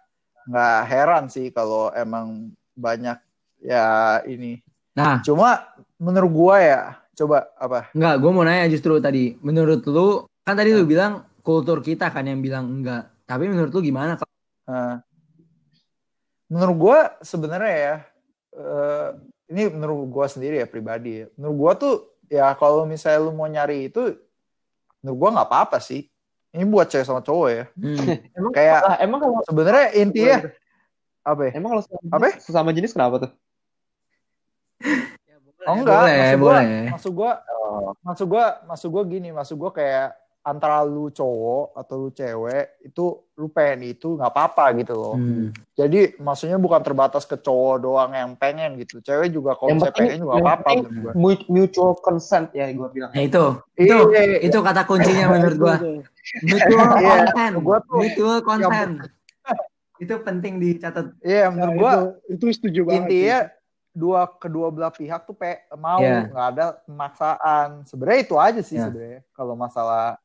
[0.47, 3.17] nggak heran sih kalau emang banyak
[3.62, 4.58] ya ini.
[4.97, 5.69] Nah, Cuma
[6.01, 6.82] menurut gua ya
[7.13, 7.89] coba apa?
[7.93, 9.38] enggak, gue mau nanya justru tadi.
[9.41, 13.07] Menurut lu, kan tadi lu bilang kultur kita kan yang bilang enggak.
[13.23, 14.19] Tapi menurut lu gimana?
[14.67, 14.99] Nah,
[16.51, 17.95] menurut gua sebenarnya ya
[18.60, 19.07] eh,
[19.55, 21.25] ini menurut gua sendiri ya pribadi ya.
[21.39, 21.93] Menurut gua tuh
[22.27, 24.19] ya kalau misalnya lu mau nyari itu
[24.99, 26.12] menurut gua nggak apa-apa sih.
[26.51, 27.63] Ini buat cewek sama cowok ya.
[27.79, 28.07] Hmm.
[28.36, 30.38] Emang Kayak ah, emang kalau sebenarnya intinya
[31.23, 31.51] apa ya?
[31.60, 32.27] emang kalau sesama Apa?
[32.27, 33.31] jenis- sesama jenis kenapa tuh?
[35.67, 36.88] Oh enggak, boleh, maksud gua, boleh.
[36.88, 37.31] maksud gua,
[37.99, 40.15] maksud gua, maksud gua gini, maksud gua kayak
[40.47, 43.03] antara lu cowok atau lu cewek itu
[43.36, 45.15] lu pengen itu nggak apa-apa gitu loh.
[45.19, 45.51] Hmm.
[45.75, 49.03] Jadi maksudnya bukan terbatas ke cowok doang yang pengen gitu.
[49.03, 50.69] Cewek juga kalau Yang misalnya penting- pengen juga apa-apa
[51.51, 53.12] Mutual consent ya gue bilang.
[53.12, 55.75] Nah itu, itu, Iya, iya, itu kata kuncinya menurut gua.
[55.75, 55.91] Itu,
[56.47, 57.55] Mutual Iya, consent.
[57.60, 58.91] gua tuh- Mutual consent.
[59.97, 61.05] itu penting dicatat.
[61.25, 62.95] Iya, Nah, menurut gua itu, itu setuju banget.
[63.03, 63.39] intinya
[63.91, 66.29] dua kedua belah pihak tuh pe, mau Iya.
[66.29, 67.81] nggak ada pemaksaan.
[67.83, 68.86] Sebenarnya itu aja sih Iya.
[68.88, 70.21] sebenarnya kalau masalah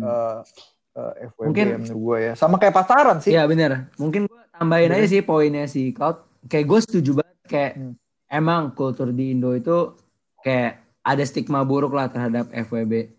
[0.00, 2.32] Eh, FWB Mungkin- ya gua ya.
[2.32, 3.36] Sama kayak pacaran sih.
[3.36, 3.92] Iya bener.
[4.00, 6.24] Mungkin gue tambahin aja sih poinnya si Cloud.
[6.48, 7.36] Kayak gue setuju banget.
[7.44, 7.92] Kayak Hmm.
[8.26, 9.92] emang kultur di Indo itu
[10.40, 13.12] kayak ada stigma buruk lah terhadap FWB.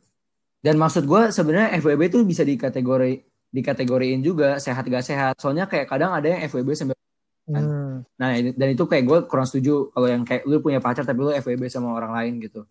[0.57, 5.33] Dan maksud gue sebenarnya FWB itu bisa dikategori dikategoriin juga sehat gak sehat.
[5.39, 6.95] Soalnya kayak kadang ada yang FWB sampai
[7.47, 8.03] Hmm.
[8.19, 11.31] Nah, dan itu kayak gue kurang setuju kalau yang kayak lu punya pacar tapi lu
[11.31, 12.67] FWB sama orang lain gitu.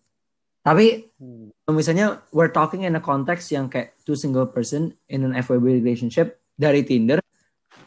[0.67, 1.15] Tapi
[1.63, 5.79] kalau misalnya we're talking in a context yang kayak two single person in an FWB
[5.79, 7.23] relationship dari Tinder,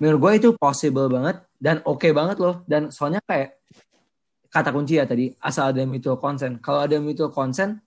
[0.00, 2.64] menurut gue itu possible banget dan oke banget loh.
[2.64, 3.60] Dan soalnya kayak
[4.48, 6.56] kata kunci ya tadi asal ada mutual consent.
[6.64, 7.84] Kalau ada mutual consent,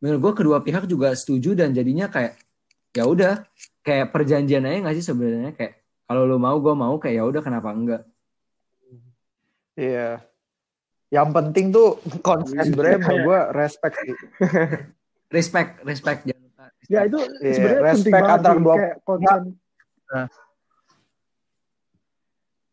[0.00, 2.40] menurut gue kedua pihak juga setuju dan jadinya kayak
[2.96, 3.44] ya udah
[3.84, 7.42] kayak perjanjian aja nggak sih sebenarnya kayak kalau lu mau gue mau kayak ya udah
[7.44, 8.02] kenapa enggak?
[9.76, 10.29] Iya.
[11.10, 12.70] Yang penting tuh Konsep.
[12.70, 14.14] sebenarnya gue respect sih.
[15.30, 16.64] Respect, respect jangan lupa.
[16.90, 19.42] Ya itu Iya, sebenarnya penting respect sih, dua kayak konsen.
[20.10, 20.26] Nah.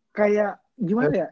[0.10, 1.28] Kayak gimana ya?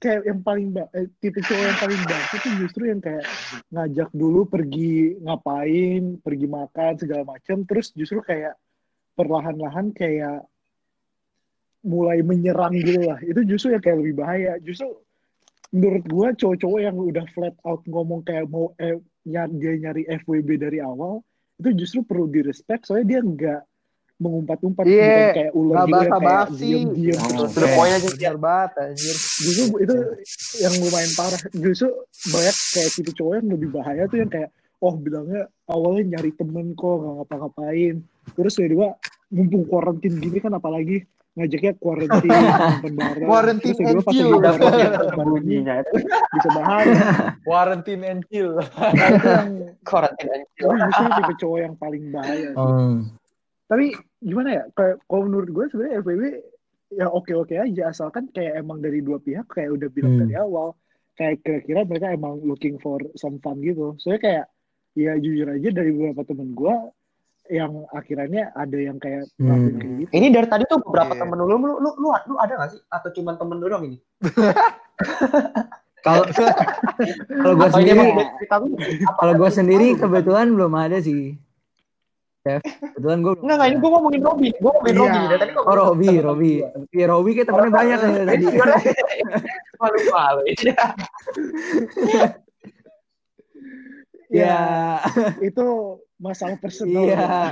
[0.00, 3.24] Kayak yang paling ba- eh, tipe cowok yang paling bagus itu justru yang kayak
[3.68, 8.56] ngajak dulu pergi ngapain, pergi makan segala macam, terus justru kayak
[9.12, 10.40] perlahan-lahan kayak
[11.84, 13.20] mulai menyerang gitu lah.
[13.20, 14.56] Itu justru yang kayak lebih bahaya.
[14.56, 14.88] Justru
[15.72, 20.48] menurut gua cowok-cowok yang udah flat out ngomong kayak mau eh, nyari, dia nyari FWB
[20.58, 21.24] dari awal
[21.56, 23.60] itu justru perlu di respect soalnya dia nggak
[24.18, 27.66] mengumpat-umpat Iya, bukan kayak ular gitu yang kayak diem-diem Oh, gitu.
[27.74, 29.16] point aja banget anjir.
[29.18, 29.94] justru itu
[30.60, 31.88] yang lumayan parah justru
[32.28, 36.74] banyak kayak tipe cowok yang lebih bahaya tuh yang kayak oh bilangnya awalnya nyari temen
[36.74, 37.94] kok nggak ngapa-ngapain
[38.34, 38.94] terus kedua
[39.28, 42.28] mumpung quarantine gini kan apalagi ngajaknya quarantine
[42.60, 44.30] nonton bareng Quarantine and chill.
[45.32, 45.94] bunyinya itu.
[46.04, 46.92] bisa bahaya
[47.40, 48.52] Quarantine and chill.
[49.88, 50.70] Quarantine and chill.
[50.70, 52.56] itu justru tipe cowok yang paling bahaya sih.
[52.56, 52.96] Hmm.
[53.64, 56.22] tapi gimana ya kayak kalau menurut gue sebenarnya FWB
[56.92, 60.22] ya oke oke aja asalkan kayak emang dari dua pihak kayak udah bilang Hmm.
[60.28, 60.76] dari awal
[61.12, 64.44] kayak kira-kira mereka emang looking for some fun gitu soalnya kayak
[64.92, 66.74] ya jujur aja dari beberapa temen gue
[67.48, 69.74] yang akhirnya ada yang kayak Hmm.
[69.74, 71.20] kayak gitu Ini dari tadi tuh beberapa Iya.
[71.20, 72.80] temen lu, lu, lu, lu, lu ada gak sih?
[72.86, 73.98] Atau cuma temen lu doang ini?
[76.02, 78.02] Kalau kalau gue sendiri,
[79.14, 81.38] kalau gue sendiri kebetulan belum ada sih.
[82.42, 83.38] Chef, kebetulan gue.
[83.38, 84.48] Enggak, enggak, ini gue ngomongin Robi.
[84.52, 84.98] Gue ngomongin Iya.
[84.98, 85.20] Robi.
[85.22, 86.52] Dari tadi Oh Robi, Robi.
[86.90, 88.44] Iya Robi kayak temennya banyak nih tadi.
[89.78, 90.42] Malu-malu.
[94.26, 94.98] Iya.
[95.38, 95.66] itu
[96.22, 97.50] masalah personal Iya.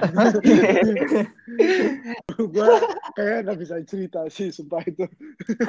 [2.39, 2.69] gue
[3.19, 5.05] kayak nggak bisa cerita sih sumpah itu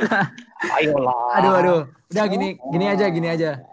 [0.78, 1.42] Ayolah.
[1.42, 1.82] Aduh aduh.
[2.14, 3.66] Udah gini gini aja gini aja.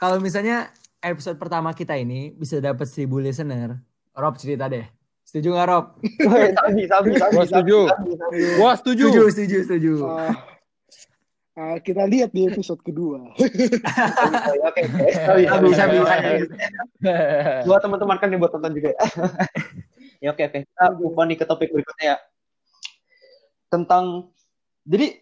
[0.00, 0.72] Kalau misalnya
[1.04, 3.76] episode pertama kita ini bisa dapat 1000 listener,
[4.16, 4.88] Rob cerita deh.
[5.22, 5.84] Setuju nggak Rob?
[6.58, 7.34] Sabi, sabi, sabi.
[7.36, 7.78] Gua setuju.
[8.58, 9.04] Gua setuju.
[9.06, 9.94] Setuju, setuju, setuju.
[10.08, 10.32] Ah,
[11.60, 13.20] ah, kita lihat di episode kedua
[14.68, 14.80] Oke,
[15.12, 15.44] sabi.
[15.76, 15.96] sabi.
[17.68, 18.96] Buat teman-teman kan yang buat tonton juga.
[20.24, 20.58] ya oke, oke.
[20.64, 22.18] Kita move on nih ke topik berikutnya ya.
[23.68, 24.32] Tentang,
[24.84, 25.20] jadi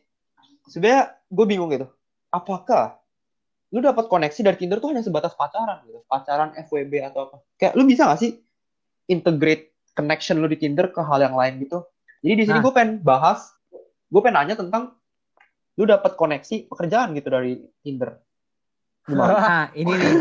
[0.66, 1.86] sebenarnya gue bingung gitu.
[2.30, 2.98] Apakah
[3.68, 6.00] lu dapat koneksi dari Tinder tuh hanya sebatas pacaran gitu?
[6.08, 7.36] Pacaran FWB atau apa?
[7.60, 8.40] Kayak lu bisa gak sih
[9.08, 11.84] integrate connection lu di Tinder ke hal yang lain gitu?
[12.24, 12.64] Jadi di sini Nah.
[12.64, 13.54] gue pengen bahas,
[14.10, 14.97] gue pengen nanya tentang
[15.78, 18.18] lu dapat koneksi pekerjaan gitu dari Tinder.
[19.06, 19.32] Gimana?
[19.38, 20.12] Nah, ini nih.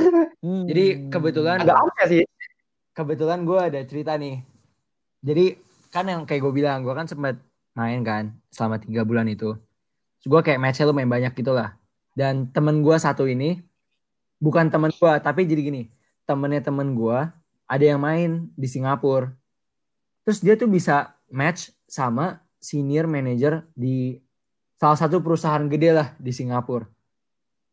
[0.46, 0.66] Hmm.
[0.70, 2.24] Jadi kebetulan Agak aneh sih.
[2.94, 4.46] kebetulan gue ada cerita nih.
[5.26, 5.46] Jadi
[5.90, 7.42] kan yang kayak gue bilang, gue kan sempat
[7.74, 9.58] main kan selama tiga bulan itu.
[10.22, 11.74] Terus gue kayak matchnya lumayan banyak gitu lah.
[12.14, 13.62] Dan temen gue satu ini,
[14.38, 15.84] bukan temen gue, tapi jadi gini.
[16.26, 17.18] Temennya temen gue,
[17.70, 19.34] ada yang main di Singapura.
[20.26, 24.18] Terus dia tuh bisa match sama senior manager di
[24.78, 26.86] salah satu perusahaan gede lah di Singapura.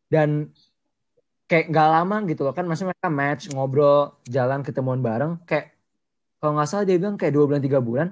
[0.08, 0.48] Dan
[1.44, 5.76] kayak gak lama gitu loh kan maksudnya mereka match ngobrol jalan ketemuan bareng kayak
[6.40, 8.08] kalau nggak salah dia bilang kayak dua bulan tiga bulan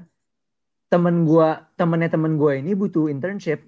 [0.93, 3.65] temen gua temennya temen gua ini butuh internship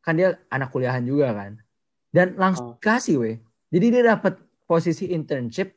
[0.00, 1.60] kan dia anak kuliahan juga kan
[2.08, 2.80] dan langsung Oh.
[2.80, 3.36] kasih weh
[3.68, 5.76] jadi dia dapat posisi internship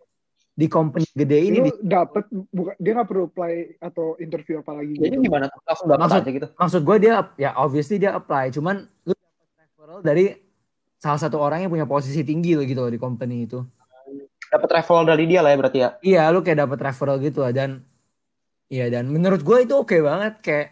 [0.55, 4.71] di company gede ini lu di- dapet bukan dia nggak perlu apply atau interview apa
[4.73, 5.59] lagi Jadi gitu gimana tuh?
[5.61, 6.47] Langsung dapat Maksud- aja gitu.
[6.55, 10.25] maksud gue dia ya obviously dia apply cuman lu dapat referral dari
[10.95, 13.59] salah satu orang yang punya posisi tinggi loh gitu loh di company itu
[14.45, 15.89] Dapat referral dari dia lah ya berarti ya.
[15.99, 17.83] Iya, lu kayak dapat referral gitu lah dan
[18.65, 20.67] iya dan menurut gue itu oke banget kayak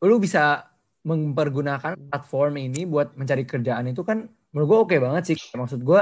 [0.00, 0.64] lu bisa
[1.02, 5.36] mempergunakan platform ini buat mencari kerjaan itu kan menurut gue oke banget sih.
[5.52, 6.00] Maksud gue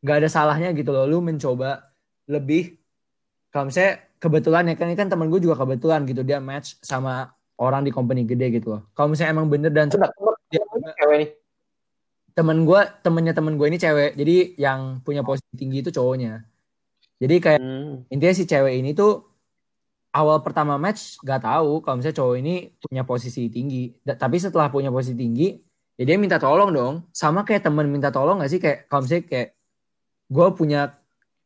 [0.00, 1.89] nggak ada salahnya gitu loh lu mencoba
[2.30, 2.78] lebih
[3.50, 7.34] kalau misalnya kebetulan ya kan ini kan temen gue juga kebetulan gitu dia match sama
[7.58, 8.82] orang di company gede gitu loh.
[8.94, 10.06] Kalau misalnya emang bener dan temen
[10.48, 10.62] dia
[10.96, 11.30] cewek nih.
[12.30, 16.46] temen gue temennya temen gue ini cewek jadi yang punya posisi tinggi itu cowoknya
[17.20, 18.06] jadi kayak Hmm.
[18.08, 19.26] intinya si cewek ini tuh
[20.14, 24.70] awal pertama match gak tahu kalau misalnya cowok ini punya posisi tinggi Da- tapi setelah
[24.70, 25.58] punya posisi tinggi
[25.98, 29.24] ya dia minta tolong dong sama kayak temen minta tolong gak sih kayak kalau misalnya
[29.26, 29.48] kayak
[30.30, 30.80] gue punya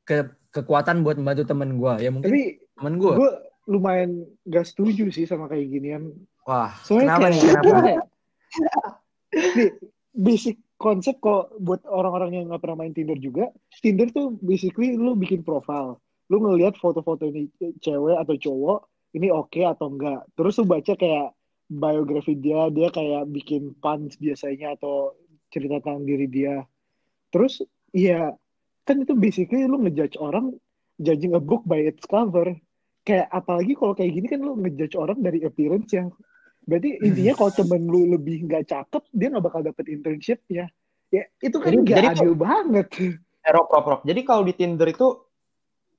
[0.04, 2.42] ke- kekuatan buat membantu temen gue ya mungkin tapi
[2.78, 3.30] temen gue gue
[3.66, 6.12] lumayan gak setuju sih sama kayak ginian.
[6.44, 7.42] Wah soalnya kenapa kayak nih?
[7.42, 7.76] Kenapa?
[7.88, 8.00] ya?
[9.58, 9.70] nih
[10.14, 15.18] basic konsep kok buat orang-orang yang nggak pernah main Tinder juga Tinder tuh basically lu
[15.18, 15.98] bikin profile.
[16.28, 18.80] Lu ngelihat foto-foto ini cewek atau cowok
[19.16, 21.34] ini oke atau enggak terus lu baca kayak
[21.72, 25.16] biografi dia dia kayak bikin puns biasanya atau
[25.50, 26.62] cerita tentang diri dia.
[27.32, 27.64] Terus
[27.94, 28.34] Iya,
[28.84, 30.52] kan itu basically lu ngejudge orang
[31.00, 32.54] judging a book by its cover.
[33.04, 36.08] Kayak apalagi kalau kayak gini kan lu ngejudge orang dari appearance yang
[36.64, 40.68] berarti intinya kalau temen lu lebih nggak cakep dia nggak bakal dapet internship ya.
[41.12, 42.88] Ya itu kan nggak adil banget.
[43.44, 44.00] Eh, Rob, Rob.
[44.08, 45.20] Jadi kalau di Tinder itu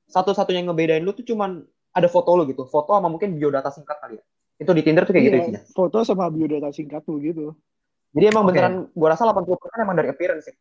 [0.10, 1.62] satu-satunya yang ngebedain lu tuh cuman
[1.95, 4.26] ada foto lu gitu, foto sama mungkin biodata singkat kali ya.
[4.58, 5.62] Itu di Tinder tuh kayak gitu Iya, isinya.
[5.74, 7.54] foto sama biodata singkat lu gitu.
[8.15, 8.56] Jadi emang Oke.
[8.56, 10.56] beneran gua rasa 80% emang dari appearance ya.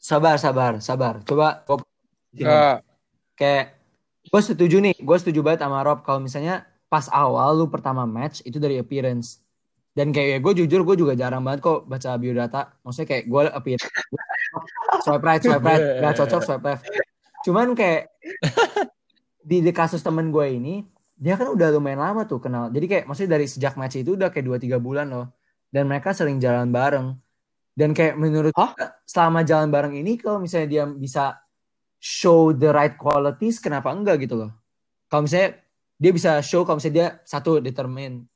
[0.00, 1.20] Sabar, sabar, sabar.
[1.28, 1.62] Coba
[2.32, 2.80] Enggak.
[3.36, 3.64] kayak
[4.24, 8.40] gue setuju nih, gue setuju banget sama Rob kalau misalnya pas awal lu pertama match
[8.48, 9.44] itu dari appearance.
[9.92, 12.72] Dan kayak gue jujur gue juga jarang banget kok baca biodata.
[12.80, 13.86] Maksudnya kayak gue appearance
[15.04, 16.82] swipe right, swipe right, gak cocok swipe left.
[17.46, 18.12] Cuman kayak
[19.48, 20.84] di, di kasus temen gue ini
[21.20, 22.72] dia kan udah lumayan lama tuh kenal.
[22.72, 25.26] Jadi kayak maksudnya dari sejak match itu udah kayak 2-3 bulan loh.
[25.68, 27.12] Dan mereka sering jalan bareng.
[27.80, 28.68] Dan kayak menurut gue,
[29.08, 31.40] selama jalan bareng ini kalau misalnya dia bisa
[31.96, 34.52] show the right qualities kenapa enggak gitu loh.
[35.08, 35.56] Kalau misalnya
[35.96, 38.28] dia bisa show kalau misalnya dia satu determine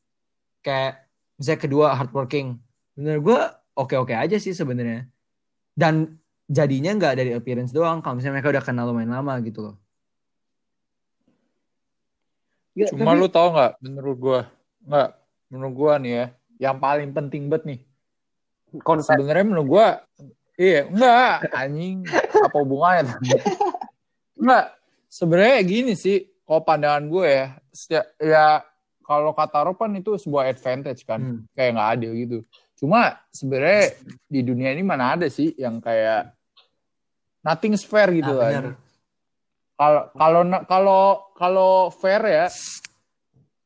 [0.65, 1.05] kayak
[1.37, 2.57] misalnya kedua hardworking.
[2.97, 3.41] Menurut gue
[3.77, 5.05] oke-oke aja sih sebenarnya.
[5.77, 6.17] Dan
[6.49, 9.77] jadinya nggak dari appearance doang kalau misalnya mereka udah kenal lumayan lama gitu loh.
[12.75, 14.41] Ya, Cuma tapi- lu tau nggak menurut gua
[14.83, 15.09] nggak
[15.47, 16.27] menurut gua nih ya
[16.71, 17.81] yang paling penting banget nih
[18.83, 19.15] Konsep.
[19.15, 19.89] sebenarnya menurut gua
[20.55, 22.03] iya enggak anjing
[22.35, 23.15] apa hubungannya
[24.35, 24.65] enggak
[25.07, 28.47] sebenarnya gini sih kalau pandangan gue ya setiap ya
[29.01, 31.39] kalau kata Rob kan itu sebuah advantage kan Hmm.
[31.53, 32.39] kayak nggak adil gitu
[32.75, 36.35] cuma sebenarnya di dunia ini mana ada sih yang kayak
[37.41, 38.75] nothing's fair gitu Ah, lah bener.
[39.75, 41.03] kalau kalau kalau
[41.35, 42.47] kalau fair ya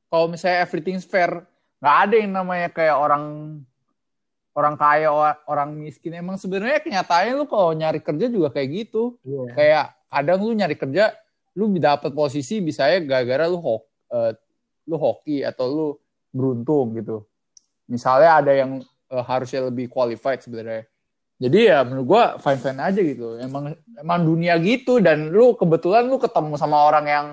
[0.07, 1.45] kalau misalnya everything's fair
[1.79, 3.25] nggak ada yang namanya kayak orang
[4.59, 5.15] orang kaya
[5.47, 6.19] orang miskin.
[6.19, 9.15] Emang sebenarnya kenyataannya lu kalau nyari kerja juga kayak gitu.
[9.23, 9.43] Iya.
[9.55, 11.15] kayak kadang lu nyari kerja
[11.55, 14.33] lu dapat posisi bisa ya gara-gara lu hok eh,
[14.91, 15.89] lu hoki atau lu
[16.35, 17.23] beruntung gitu.
[17.87, 20.91] Misalnya ada yang eh, harusnya lebih qualified sebenarnya.
[21.39, 23.39] Jadi ya menurut gua fine fine aja gitu.
[23.39, 27.27] Emang emang dunia gitu dan lu kebetulan lu ketemu sama orang yang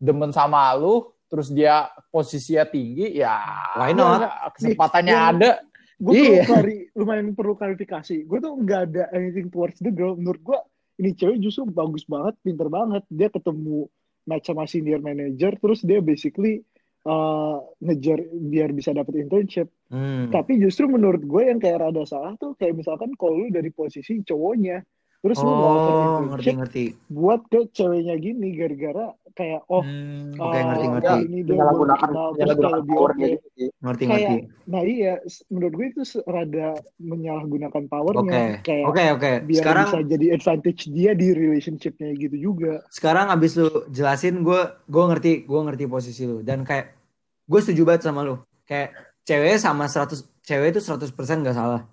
[0.00, 3.40] demen sama lu terus dia posisinya tinggi ya
[3.80, 4.52] Why not?
[4.52, 5.50] kesempatannya ada
[6.02, 6.42] gue Iya.
[6.42, 8.26] perlu klari, lumayan perlu klarifikasi.
[8.26, 10.18] Gue tuh nggak ada anything towards the girl.
[10.18, 10.58] Menurut gue
[10.98, 13.06] ini cewek justru bagus banget, pinter banget.
[13.06, 13.86] Dia ketemu
[14.26, 16.62] match sama senior manager, terus dia basically
[17.06, 19.70] uh, ngejar biar bisa dapet internship.
[19.90, 20.30] Hmm.
[20.30, 24.22] Tapi justru menurut gue yang kayak rada salah tuh kayak misalkan kalau lu dari posisi
[24.26, 24.82] cowoknya,
[25.22, 25.78] terus lu mau Oh,
[26.18, 26.84] internship ngerti-ngerti.
[27.08, 31.18] buat ke ceweknya gini gara-gara kayak oh Hmm, Oke, uh, ngerti-ngerti.
[31.24, 33.16] ini dia belum kenal, terus kayak menyalahgunakan lebih power oke.
[33.16, 33.68] dia gitu sih.
[33.80, 34.36] Ngerti-ngerti.
[34.64, 35.12] Nah iya,
[35.48, 38.44] menurut gue itu rada menyalahgunakan powernya, Oke.
[38.62, 39.30] kayak Oke, oke.
[39.42, 42.72] biar Sekarang bisa jadi advantage dia di relationshipnya gitu juga.
[42.88, 46.92] sekarang abis lu jelasin gue gue ngerti gue ngerti posisi lu dan kayak
[47.42, 51.08] gue setuju banget sama lu kayak cewek sama 100 cewek itu 100%
[51.40, 51.86] nggak salah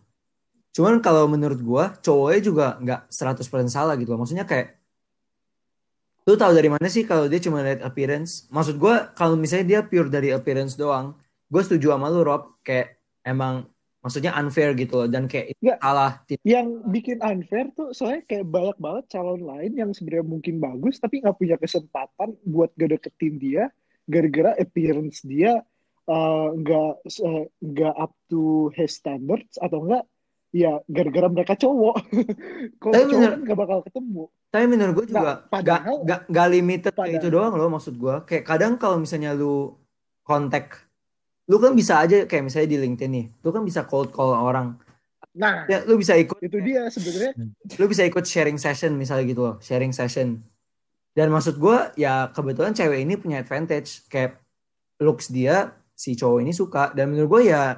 [0.76, 4.22] cuman kalau menurut gue cowoknya juga nggak 100% salah gitu loh.
[4.22, 4.78] Maksudnya kayak
[6.30, 8.46] lu tahu dari mana sih kalau dia cuma lihat appearance?
[8.54, 11.18] Maksud gue kalau misalnya dia pure dari appearance doang
[11.50, 12.62] gue setuju sama lu Rob.
[12.62, 13.66] Kayak emang
[14.00, 15.08] maksudnya unfair gitu loh.
[15.10, 15.80] Dan kayak itu Nggak.
[15.82, 16.12] salah.
[16.46, 21.26] Yang bikin unfair tuh soalnya kayak banyak banget calon lain yang sebenarnya mungkin bagus tapi
[21.26, 23.64] nggak punya kesempatan buat ngedeketin dia
[24.10, 25.62] gara-gara appearance dia
[26.10, 30.06] uh, nggak uh, nggak up to his standards atau enggak
[30.50, 31.96] ya gara-gara mereka cowok.
[32.82, 34.24] Kalau cowok bener- kan nggak bakal ketemu.
[34.50, 37.94] Tapi menurut gue juga Nah, gak, padahal- gak, gak limited padahal- itu doang loh maksud
[37.94, 38.16] gue.
[38.26, 39.78] Kayak kadang kalau misalnya lu
[40.24, 40.90] kontak,
[41.46, 44.78] lu kan bisa aja kayak misalnya di LinkedIn nih, lu kan bisa cold call orang.
[45.30, 47.38] Nah, Ya, lu bisa ikut, itu dia sebenarnya
[47.78, 50.42] lu bisa ikut sharing session misalnya gitu loh, sharing session.
[51.14, 54.42] Dan maksud gue ya kebetulan cewek ini punya advantage kayak
[54.98, 57.78] looks dia si cowok ini suka dan menurut gue ya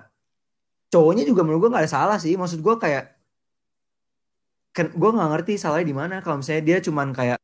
[0.92, 2.34] cowoknya juga menurut gue nggak ada salah sih.
[2.36, 3.04] Maksud gue kayak
[4.72, 7.40] kan gue nggak ngerti salahnya di mana kalau misalnya dia cuman kayak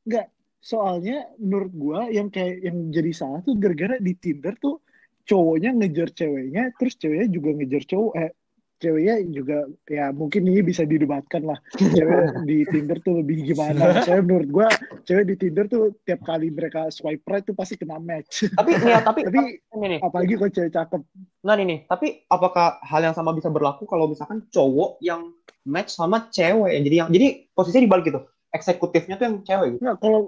[0.68, 4.84] soalnya menurut gua yang kayak yang jadi salah tuh gara-gara di Tinder tuh
[5.24, 8.32] cowoknya ngejar ceweknya terus ceweknya juga ngejar cowok eh
[8.78, 14.22] ceweknya juga ya mungkin ini bisa didebatkan lah cewek di Tinder tuh lebih gimana saya
[14.22, 14.68] menurut gua
[15.06, 19.02] cewek di Tinder tuh tiap kali mereka swipe right tuh pasti kena match Tapi ya,
[19.02, 20.00] tapi tapi ini nih.
[20.02, 21.02] apalagi kalau cewek cakep
[21.48, 25.32] Nah ini nih, tapi apakah hal yang sama bisa berlaku kalau misalkan cowok yang
[25.64, 28.22] match sama cewek yang jadi yang jadi posisinya dibalik gitu.
[28.52, 29.82] Eksekutifnya tuh yang cewek gitu.
[29.88, 30.22] Nggak, kalau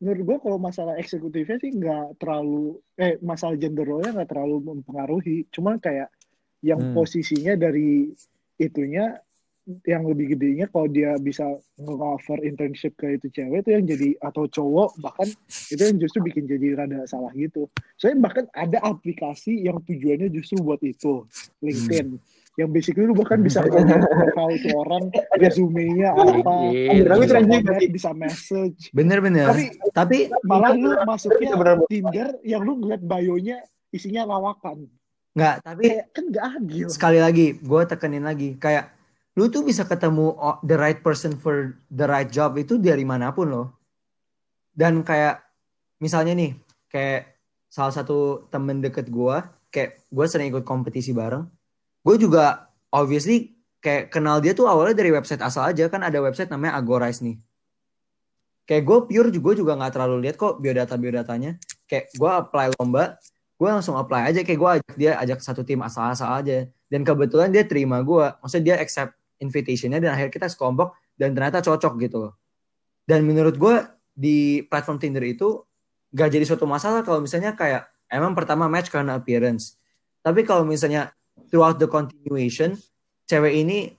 [0.00, 5.50] menurut gue kalau masalah eksekutifnya sih nggak terlalu eh masalah gender role-nya nggak terlalu mempengaruhi
[5.50, 6.06] cuma kayak
[6.60, 6.94] yang Hmm.
[6.94, 8.10] posisinya dari
[8.56, 9.14] itunya
[9.84, 11.44] yang lebih gedenya kalau dia bisa
[11.76, 15.28] nge-offer internship ke itu cewek itu yang jadi atau cowok bahkan
[15.68, 17.68] itu yang justru bikin jadi rada salah gitu.
[17.94, 21.28] Soalnya bahkan ada aplikasi yang tujuannya justru buat itu
[21.60, 22.16] LinkedIn.
[22.56, 25.04] Yang basically lu bahkan bisa profile itu orang,
[25.36, 27.88] resume-nya apa, Iya, tapi juga comment, sih.
[27.92, 28.80] bisa message.
[28.90, 29.46] Bener-bener.
[29.46, 31.76] Tapi Tapi malah lu masuknya bener.
[31.86, 34.90] Tinder yang lu ngeliat bio-nya isinya lawakan.
[35.38, 35.56] Nggak.
[35.62, 36.86] Tapi Kayak kan gak adil.
[36.90, 38.58] sekali lagi, gue tekenin lagi.
[38.58, 38.90] Kayak
[39.38, 40.34] lu tuh bisa ketemu
[40.66, 43.66] the right person for the right job itu dari mana pun loh.
[44.74, 45.38] Dan kayak
[46.02, 46.58] misalnya nih,
[46.90, 47.38] kayak
[47.70, 49.36] salah satu temen deket gue,
[49.70, 51.46] kayak gue sering ikut kompetisi bareng.
[52.02, 56.50] Gue juga obviously kayak kenal dia tuh awalnya dari website asal aja kan ada website
[56.50, 57.38] namanya Agorize nih.
[58.68, 61.56] Kayak gue pure juga juga nggak terlalu lihat kok biodata biodatanya.
[61.88, 63.16] Kayak gue apply lomba,
[63.58, 66.70] gue langsung apply aja kayak gue ajak dia ajak satu tim asal-asal aja.
[66.88, 71.58] Dan kebetulan dia terima gue maksudnya dia accept invitationnya dan akhirnya kita sekelompok dan ternyata
[71.60, 72.32] cocok gitu loh.
[73.04, 73.74] Dan menurut gue
[74.14, 75.62] di platform Tinder itu
[76.14, 79.76] gak jadi suatu masalah kalau misalnya kayak emang pertama match karena appearance.
[80.22, 81.12] Tapi kalau misalnya
[81.50, 82.78] throughout the continuation
[83.28, 83.94] cewek ini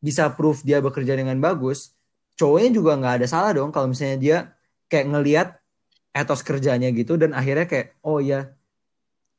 [0.00, 1.92] bisa proof dia bekerja dengan bagus
[2.40, 4.38] cowoknya juga nggak ada salah dong kalau misalnya dia
[4.88, 5.48] kayak ngelihat
[6.16, 8.48] etos kerjanya gitu dan akhirnya kayak oh ya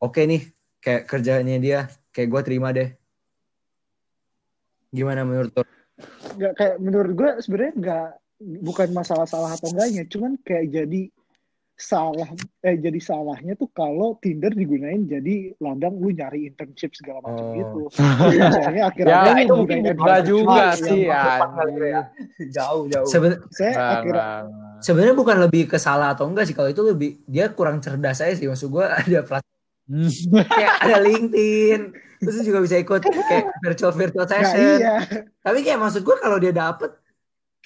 [0.02, 0.42] oke nih
[0.78, 2.90] kayak kerjanya dia kayak gue terima deh
[4.90, 5.64] gimana menurut lo?
[6.34, 8.08] nggak kayak menurut gue sebenarnya nggak
[8.60, 11.02] bukan masalah salah atau enggaknya cuman kayak jadi
[11.74, 12.30] salah
[12.62, 17.54] eh jadi salahnya tuh kalau Tinder digunain jadi ladang lu nyari internship segala macam Oh.
[17.56, 17.82] gitu
[18.38, 19.78] misalnya akhirnya Ya, itu mungkin
[20.24, 22.02] juga yang- sih ya.
[22.52, 23.08] jauh jauh.
[23.08, 24.26] Seben- saya akhirnya
[24.80, 28.34] sebenarnya bukan lebih ke salah atau enggak sih kalau itu lebih dia kurang cerdas aja
[28.36, 29.46] sih maksud gue ada plat
[30.52, 31.82] kayak ada LinkedIn
[32.22, 34.78] terus juga bisa ikut kayak virtual virtual nah, session.
[34.78, 34.96] iya.
[35.42, 36.94] Tapi kayak maksud gue kalau dia dapet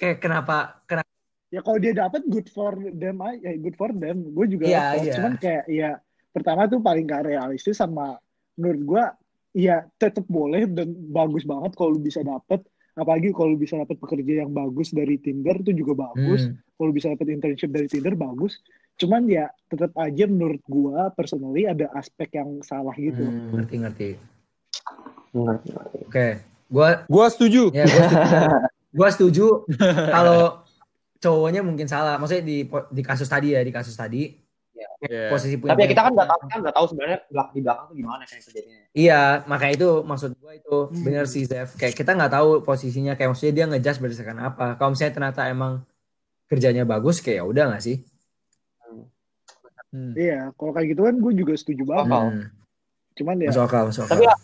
[0.00, 1.08] kayak kenapa kenapa?
[1.52, 4.32] Ya kalau dia dapat good for them aja good for them.
[4.32, 5.04] Gue juga support.
[5.04, 5.12] iya.
[5.20, 5.90] cuman kayak ya
[6.32, 8.16] pertama tuh paling gak realistis sama
[8.56, 9.04] menurut gue
[9.56, 12.64] ya tetap boleh dan bagus banget kalau lu bisa dapet.
[12.96, 16.48] Apalagi kalau lu bisa dapet pekerja yang bagus dari Tinder itu juga bagus.
[16.48, 18.56] Hmm, kalau bisa dapet internship dari Tinder bagus
[18.96, 24.10] cuman ya tetap aja menurut gue personally ada aspek yang salah gitu hmm, ngerti ngerti
[25.36, 25.68] Ngerti,
[26.06, 26.26] oke
[26.66, 27.68] gue Gua setuju.
[27.70, 28.28] ya gue setuju
[28.96, 29.46] gue setuju
[30.08, 30.64] kalau
[31.16, 34.46] cowoknya mungkin salah maksudnya di di kasus tadi ya di kasus tadi
[34.96, 35.28] Iya.
[35.28, 37.84] posisi punya Tapi ya kita kan nggak tahu kan nggak tahu sebenarnya belak di belakang
[37.88, 38.84] tuh gimana kayak kejadiannya.
[38.96, 41.04] Iya, makanya itu maksud gue itu Hmm.
[41.04, 41.68] bener sih Zev.
[41.76, 44.66] Kayak kita nggak tahu posisinya, kayak maksudnya dia ngejudge berdasarkan apa.
[44.80, 45.72] Kalau misalnya ternyata emang
[46.48, 47.96] kerjanya bagus, kayak ya udah nggak sih?
[49.94, 50.12] Hmm.
[50.18, 52.24] iya kalau kayak gitu kan gue juga setuju banget Akal.
[52.26, 52.44] Hmm,
[53.16, 54.12] cuman ya masuk akal, masuk akal.
[54.12, 54.34] Tapi ya,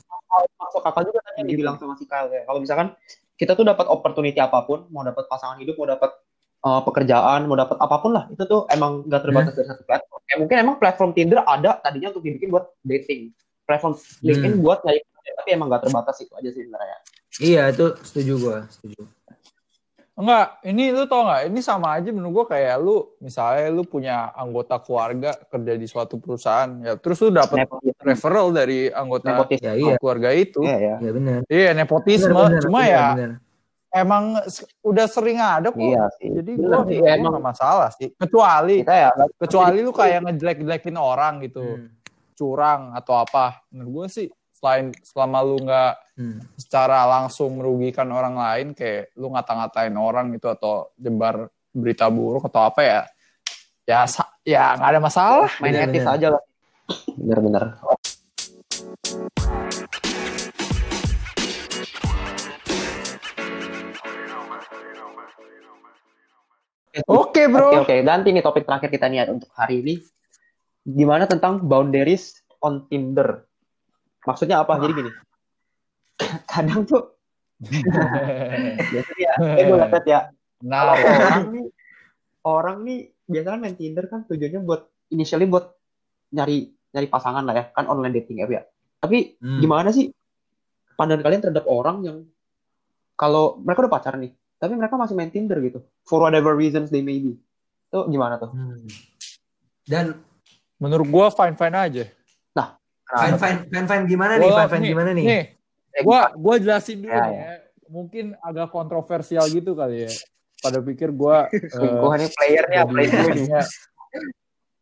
[0.57, 1.52] masuk akal juga tadi yang Gitu.
[1.59, 2.42] dibilang sama si Kyle ya.
[2.46, 2.88] Kalau misalkan
[3.37, 6.11] kita tuh dapat opportunity apa pun, mau dapat pasangan hidup, mau dapat
[6.62, 10.20] uh, pekerjaan, mau dapat apa pun lah, itu tuh emang nggak terbatas dari satu platform.
[10.31, 13.35] Ya mungkin emang platform Tinder ada tadinya untuk dibikin buat dating.
[13.66, 16.98] Platform LinkedIn buat nyari tapi emang nggak terbatas itu aja sih sebenarnya.
[17.40, 19.00] Iya, itu setuju gue, setuju.
[20.12, 21.48] Enggak, ini lu tau nggak?
[21.48, 26.20] Ini sama aja menurut gua kayak lu, misalnya lu punya anggota keluarga kerja di suatu
[26.20, 28.05] perusahaan, ya terus lu dapat Nepotisme.
[28.05, 29.64] referral dari anggota Nepotisme.
[29.64, 30.61] Ya iya, keluarga itu.
[30.61, 30.96] Iya ya.
[31.01, 31.38] iya benar.
[31.48, 32.29] Iya, nepotisme.
[32.29, 33.31] Benar, benar, Cuma iya, ya benar.
[33.96, 34.25] emang
[34.85, 35.81] udah sering ada kok.
[35.81, 36.29] Iya sih.
[36.29, 38.09] Jadi Bener gua sih, gua emang nggak masalah sih.
[38.12, 41.88] Kecuali kita ya kecuali lu kayak ngejelek-jelekin orang gitu, Hmm,
[42.37, 43.64] curang atau apa.
[43.72, 44.29] Menurut gua sih
[44.62, 46.38] selain selama lu nggak hmm.
[46.55, 52.70] secara langsung merugikan orang lain kayak lu ngata-ngatain orang gitu atau jebar berita buruk atau
[52.70, 53.01] apa ya
[53.83, 54.07] ya
[54.46, 56.14] ya nggak ada masalah main Bener, etis bener.
[56.14, 56.42] aja lah.
[57.18, 57.62] Bener-bener.
[57.83, 58.07] oke
[67.11, 69.94] Oke bro oke ganti nih topik terakhir kita nih untuk hari ini.
[70.87, 73.52] Gimana tentang boundaries on Tinder?
[74.23, 74.79] Maksudnya apa?
[74.79, 75.10] Jadi gini.
[76.52, 77.12] Kadang tuh
[78.90, 79.79] biasanya ya, eh gue
[80.10, 80.20] ya
[80.66, 81.66] nah orang nih
[82.42, 85.70] orang nih biasanya main Tinder kan tujuannya buat initially buat
[86.35, 88.62] nyari nyari pasangan lah ya kan online dating app ya.
[88.98, 89.62] Tapi Hmm.
[89.62, 90.10] gimana sih
[90.98, 92.16] pandangan kalian terhadap orang yang
[93.14, 97.02] kalau mereka udah pacaran nih, tapi mereka masih main Tinder gitu for whatever reasons they
[97.02, 97.38] may be.
[97.90, 98.50] Itu gimana tuh?
[98.54, 98.83] Hmm.
[99.87, 100.18] Dan
[100.83, 102.04] menurut gua fine fine aja
[103.13, 104.48] fine fine fine fine gimana nih?
[104.48, 105.25] Fine fine gimana nih?
[105.27, 105.44] nih
[106.00, 107.52] gua gua jelasin dulu Ya, nih ya.
[107.87, 110.13] mungkin agak kontroversial gitu kali ya
[110.58, 112.81] pada pikir gua eh, Selingkuhan nih playernya
[113.13, 113.63] jadinya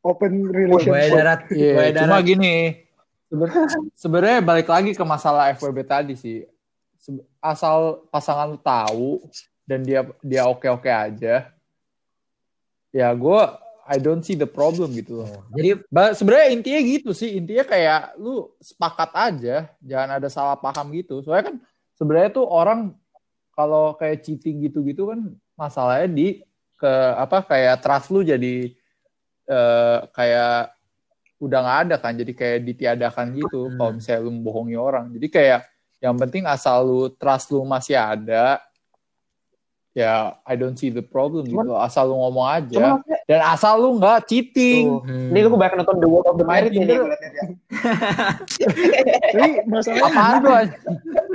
[0.00, 2.24] open relationship darat, Iya, buaya cuma darat.
[2.24, 2.54] gini.
[4.00, 6.48] Sebenarnya balik lagi ke masalah FWB tadi sih.
[7.38, 9.20] Asal pasangan tahu
[9.64, 11.46] dan dia dia oke oke aja
[12.90, 13.42] ya gue
[13.90, 15.42] I don't see the problem gitu loh.
[15.50, 17.34] Jadi Ba- sebenarnya intinya gitu sih.
[17.34, 21.18] Intinya kayak lu sepakat aja jangan ada salah paham gitu.
[21.26, 21.56] Soalnya kan
[21.98, 22.94] sebenarnya tuh orang
[23.50, 26.28] kalau kayak cheating gitu-gitu kan masalahnya di
[26.78, 28.70] ke apa kayak trust lu jadi
[29.50, 30.70] eh, kayak
[31.42, 32.14] udah nggak ada kan.
[32.14, 33.74] Jadi kayak ditiadakan gitu Hmm.
[33.74, 35.10] kalau misalnya lu membohongi orang.
[35.18, 35.60] Jadi kayak
[35.98, 38.62] yang penting asal lu trust lu masih ada
[39.90, 42.70] ya I don't see the problem Cuman- gitu asal lu ngomong aja.
[42.78, 46.26] Cuma maksudnya, dan asal lu nggak cheating tuh, hmm, ini gue banyak nonton The World
[46.26, 46.98] of the Married ini.
[46.98, 46.98] Ya.
[49.30, 50.82] Tapi masalahnya apaan tuh anjing?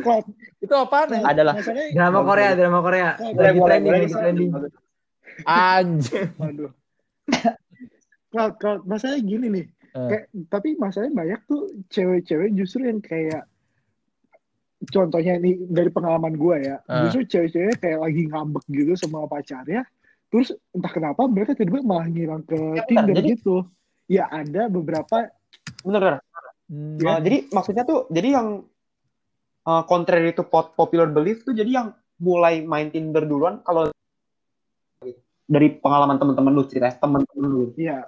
[0.04, 0.26] Cloud,
[0.60, 1.22] itu apaan ya?
[1.24, 1.56] Adalah.
[1.96, 3.10] drama Korea, drama Korea.
[3.16, 4.52] Lagi trending, lagi trending.
[5.48, 6.72] anjing Aduh.
[8.28, 9.66] Cloud, Cloud, masalahnya gini nih.
[9.96, 10.08] Eh.
[10.12, 13.48] Kayak, tapi masalahnya banyak tuh cewek-cewek justru yang kayak
[14.91, 17.08] contohnya ini dari pengalaman gue ya, Eh.
[17.08, 19.88] justru cewek-cewek kayak lagi ngambek gitu sama pacarnya,
[20.28, 23.56] terus entah kenapa mereka tiba-tiba malah ngilang ke Ya, Tinder jadi- gitu.
[24.06, 25.34] Ya ada beberapa
[25.82, 26.16] Bener, bener.
[26.66, 26.98] Hmm.
[26.98, 28.66] Uh, jadi maksudnya tuh, jadi yang
[29.64, 33.90] uh, contrary to pop- popular belief tuh, jadi yang mulai main Tinder duluan kalau
[35.46, 37.64] dari pengalaman teman-teman lu cerita teman-teman lu.
[37.78, 38.02] ya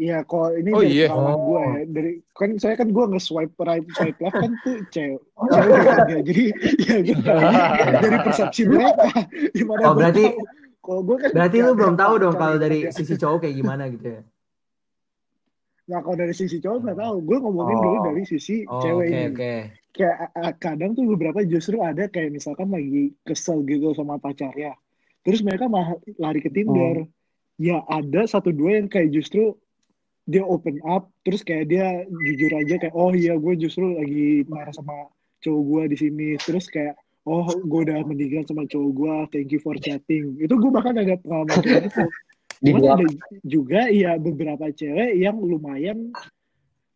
[0.00, 1.06] Iya, kalau ini Oh, dari iya.
[1.06, 1.44] pengalaman Oh.
[1.44, 5.76] gue ya, dari kan saya kan gue nge-swipe right, swipe left kan tuh cewek, cewek
[5.84, 6.20] kan ya.
[6.24, 6.44] Jadi
[6.80, 7.16] ya gue
[8.00, 9.08] dari persepsi mereka
[9.52, 10.32] gimana Oh, berarti-.
[10.80, 12.90] Kalau gue kan Berarti lu belum tahu dong kalau dari ya.
[12.90, 14.22] sisi cowok kayak gimana gitu ya.
[15.86, 17.16] Nah, kalau dari sisi cowok nggak tahu.
[17.20, 17.82] Gue ngomongin Oh.
[17.82, 19.28] dulu dari sisi Oh, cewek oke ini.
[19.28, 19.54] oke.
[19.90, 20.16] Kayak
[20.56, 24.72] kadang tuh beberapa justru ada kayak misalkan lagi kesel gitu sama pacarnya.
[25.20, 27.04] Terus mereka malah lari ke Tinder.
[27.58, 29.52] Ya ada satu dua yang kayak justru
[30.30, 34.70] dia open up terus kayak dia jujur aja kayak oh iya gue justru lagi marah
[34.70, 35.10] sama
[35.42, 36.28] cowok gue di sini.
[36.38, 36.94] Terus kayak
[37.26, 40.38] oh gue udah meninggal sama cowok gue thank you for chatting.
[40.38, 41.58] Itu gue bahkan ada pengalaman
[42.60, 43.06] Cuman dua ada
[43.40, 46.12] juga ya beberapa cewek yang lumayan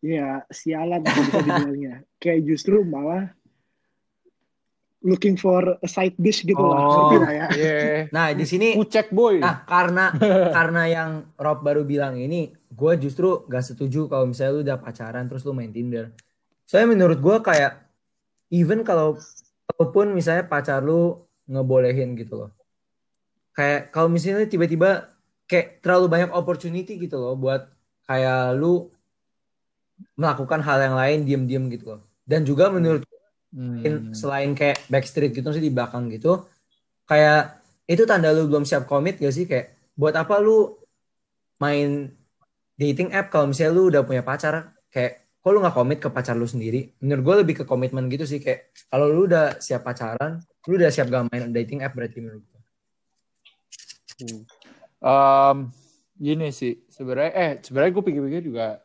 [0.04, 1.94] ya sialan bisa dibilangnya.
[2.20, 3.32] Kayak justru malah
[5.04, 7.12] looking for a side dish gitu lah Oh.
[7.20, 7.76] lah ya Iya.
[8.08, 9.38] Nah, di sini Kucek boy.
[9.38, 10.10] Nah, karena
[10.50, 15.28] karena yang Rob baru bilang ini, gue justru gak setuju kalau misalnya lu udah pacaran
[15.28, 16.10] terus lu main Tinder.
[16.64, 17.84] Soalnya menurut gue kayak
[18.48, 19.20] even kalau
[19.76, 22.50] walaupun misalnya pacar lu ngebolehin gitu loh.
[23.52, 25.12] Kayak kalau misalnya tiba-tiba
[25.44, 27.68] kayak terlalu banyak opportunity gitu loh buat
[28.08, 28.88] kayak lu
[30.16, 32.00] melakukan hal yang lain diem-diem gitu loh.
[32.24, 33.04] Dan juga menurut
[33.54, 34.10] Hmm.
[34.10, 36.42] selain kayak backstreet gitu sih di belakang gitu
[37.06, 39.44] kayak itu tanda lu belum siap komit gak sih?
[39.44, 40.74] Kayak buat apa lu
[41.60, 42.10] main
[42.74, 44.74] dating app kalau misalnya lu udah punya pacar?
[44.88, 46.96] Kayak kok lu nggak komit ke pacar lu sendiri?
[47.04, 50.88] Menurut gue lebih ke komitmen gitu sih kayak kalau lu udah siap pacaran lu udah
[50.88, 52.60] siap gak main dating app berarti menurut gue
[55.04, 55.58] Em,
[56.16, 58.80] gini sih sebenarnya eh sebenarnya gue pikir-pikir juga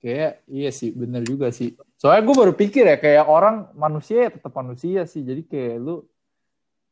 [0.00, 4.30] kayak iya sih bener juga sih soalnya gue baru pikir ya kayak orang manusia ya
[4.36, 6.04] tetap manusia sih jadi kayak lu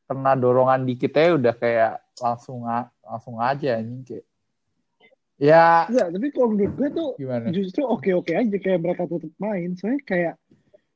[0.04, 2.64] kena dorongan dikit aja udah kayak langsung
[3.04, 4.26] langsung aja anjing kayak
[5.40, 9.74] ya Enggak, tapi kalau menurut gue tuh gimana justru oke-oke aja kayak mereka tetap main.
[9.74, 10.34] Soalnya kayak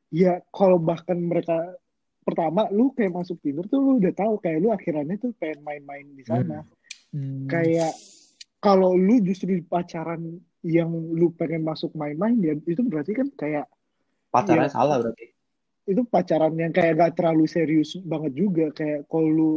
[0.08, 1.76] ya kalau bahkan mereka
[2.22, 6.06] pertama lu kayak masuk Tinder tuh lu udah tahu kayak lu akhirannya tuh pengen main-main
[6.12, 6.62] di sana.
[7.10, 7.48] Hmm.
[7.48, 7.92] Kayak
[8.60, 13.66] kalau lu justru di pacaran yang lu pengen masuk main-main ya itu berarti kan kayak
[14.28, 14.74] Pacarnya Iya.
[14.74, 15.26] salah berarti.
[15.88, 19.52] itu pacaran yang kayak gak terlalu serius banget juga kayak kalau lu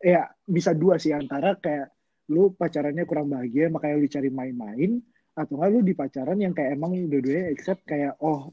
[0.00, 1.92] ya bisa dua sih antara kayak
[2.28, 4.96] lu pacarannya kurang bahagia makanya lu cari main-main
[5.34, 8.48] atau enggak lu di pacaran yang kayak emang dua-duanya accept kayak oh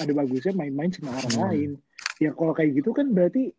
[0.00, 1.44] ada bagusnya main-main sama orang Hmm.
[1.44, 1.70] lain
[2.16, 3.52] ya kalau kayak gitu kan berarti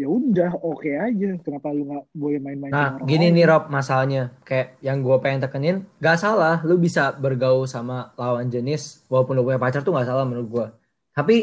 [0.00, 3.44] ya udah oke aja kenapa lu nggak boleh main-main Nah, sama orang gini lain nih
[3.44, 4.22] Rob masalahnya.
[4.48, 6.64] Kayak yang gue pengen tekenin, gak salah.
[6.64, 10.66] Lu bisa bergaul sama lawan jenis, walaupun lu punya pacar tuh gak salah menurut gue.
[11.12, 11.36] Tapi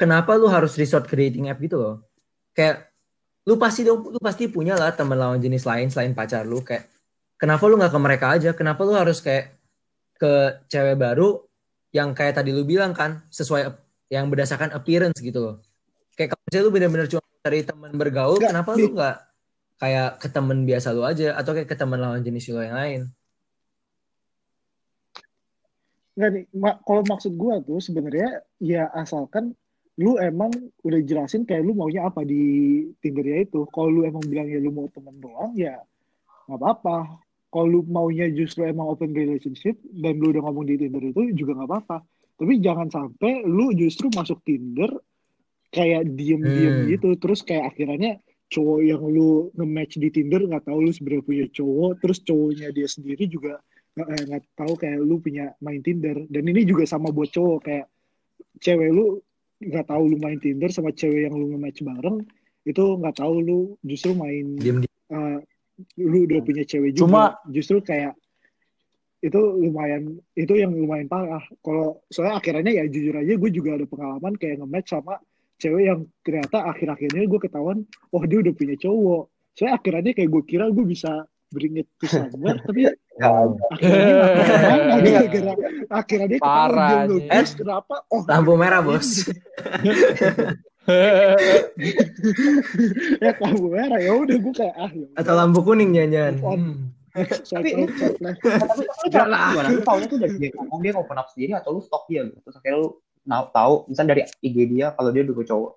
[0.00, 1.96] kenapa lu harus resort ke dating app gitu loh?
[2.56, 2.88] Kayak
[3.44, 6.64] lu pasti lu pasti punya lah teman lawan jenis lain selain pacar lu.
[6.64, 6.88] Kayak
[7.36, 8.50] kenapa lu nggak ke mereka aja?
[8.56, 9.60] Kenapa lu harus kayak
[10.16, 11.44] ke cewek baru
[11.92, 13.76] yang kayak tadi lu bilang kan sesuai
[14.08, 15.56] yang berdasarkan appearance gitu loh.
[16.50, 19.16] Misalnya lu bener-bener cuma cari teman bergaul, Nggak, kenapa di- lu nggak
[19.78, 23.00] kayak ke temen biasa lu aja atau kayak ke temen lawan jenis lu yang lain?
[26.18, 29.54] Nggak nih, ma- kalau maksud gua tuh sebenarnya ya asalkan
[29.94, 30.50] lu emang
[30.82, 32.42] udah jelasin kayak lu maunya apa di
[32.98, 33.62] Tinder ya itu.
[33.70, 35.78] Kalau lu emang bilang ya lu mau temen doang ya
[36.50, 37.22] nggak apa-apa.
[37.46, 41.62] Kalau lu maunya justru emang open relationship dan lu udah ngomong di Tinder itu juga
[41.62, 42.02] nggak apa-apa.
[42.42, 44.90] Tapi jangan sampai lu justru masuk Tinder
[45.70, 46.88] kayak diem-diem Hmm.
[46.90, 47.08] gitu.
[47.16, 48.18] Terus kayak akhirnya
[48.50, 51.92] cowok yang lu nge-match di Tinder nggak tahu lu sebenarnya punya cowok.
[52.02, 53.62] Terus cowoknya dia sendiri juga
[53.94, 56.26] nggak eh, nggak tahu kayak lu punya main Tinder.
[56.26, 57.86] Dan ini juga sama buat cowok kayak
[58.58, 59.22] cewek lu
[59.60, 62.24] nggak tahu lu main Tinder sama cewek yang lu nge-match bareng
[62.60, 65.38] itu nggak tahu lu justru main Diem eh,
[65.96, 68.12] lu udah punya cewek juga Cuma- justru kayak
[69.20, 73.84] itu lumayan itu yang lumayan parah kalau soalnya akhirnya ya jujur aja gue juga ada
[73.84, 75.20] pengalaman kayak nge-match sama
[75.60, 77.78] cewek yang ternyata akhir-akhirnya gue ketahuan
[78.10, 82.06] oh dia udah punya cowok soalnya akhirnya kayak gue kira gue bisa bring it to
[82.08, 82.88] somewhere tapi
[83.20, 83.52] akhirnya
[85.04, 85.52] gara-gara
[85.92, 87.26] akhirnya dia ketahuan Parah, dia anjing.
[87.28, 89.08] nge-ghost kenapa oh Lampu merah bos.
[93.20, 95.06] ya lampu merah ya udah gue kayak ah ya.
[95.18, 95.60] Atau lampu
[96.40, 96.80] kuning.
[97.42, 97.90] Swipe Tapi-
[98.22, 99.68] tapi tapi lu cara gimana?
[99.74, 102.38] Lu taunya tuh dari dia ngomong dia open up sendiri atau lu stalk dia gitu.
[102.40, 102.88] Terus akhirnya lu
[103.22, 105.72] tahu, tahu misalnya dari IG dia kalau dia udah cowok.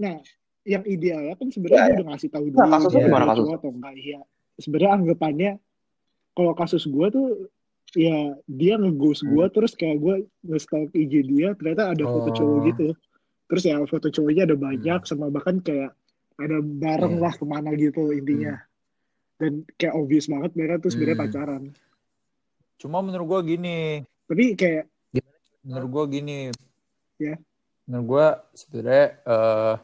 [0.00, 0.16] Nah,
[0.64, 3.70] yang idealnya kan sebenarnya Ya, gue udah ngasih tahu dulu Nah, kasusnya gimana cowok atau
[3.72, 3.94] enggak.
[3.96, 4.20] Iya.
[4.60, 5.50] Sebenarnya anggapannya
[6.32, 7.28] kalau kasus gue tuh
[7.90, 8.16] ya
[8.46, 10.14] dia nge-ghost gue terus kayak gue
[10.46, 12.36] nge-stalk IG dia ternyata ada foto Oh.
[12.36, 12.88] cowok gitu.
[13.50, 15.90] Terus ya foto cowoknya ada banyak sama bahkan kayak
[16.38, 17.22] ada bareng Iya.
[17.24, 18.56] lah ke mana gitu intinya.
[19.36, 21.24] Dan kayak obvious banget mereka tuh sebenarnya Hmm.
[21.26, 21.62] pacaran.
[22.80, 24.00] Cuma menurut gue gini,
[24.30, 24.86] Tapi kayak
[25.66, 26.38] menurut gue gini.
[27.18, 27.34] Ya.
[27.90, 29.74] Menurut gue sebenarnya eh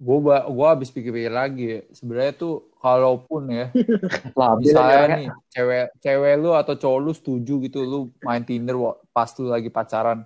[0.00, 1.84] gue gue habis pikir-pikir lagi.
[1.92, 3.68] Sebenarnya tuh kalaupun ya
[4.40, 8.80] Lah, misalnya nih cewek cewek lu atau cowok lu setuju gitu lu main Tinder
[9.12, 10.24] pas lu lagi pacaran.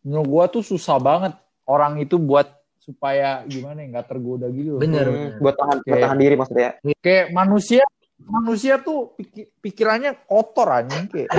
[0.00, 1.36] Menurut gua tuh susah banget
[1.68, 2.48] orang itu buat
[2.80, 4.80] supaya gimana ya nggak tergoda gitu.
[4.80, 5.04] Bener.
[5.04, 5.40] Hmm, bener.
[5.44, 5.90] buat tahan Oke.
[5.92, 6.70] bertahan diri maksudnya.
[7.04, 7.84] Kayak manusia
[8.24, 11.28] manusia tuh piki- pikirannya kotor anjing kayak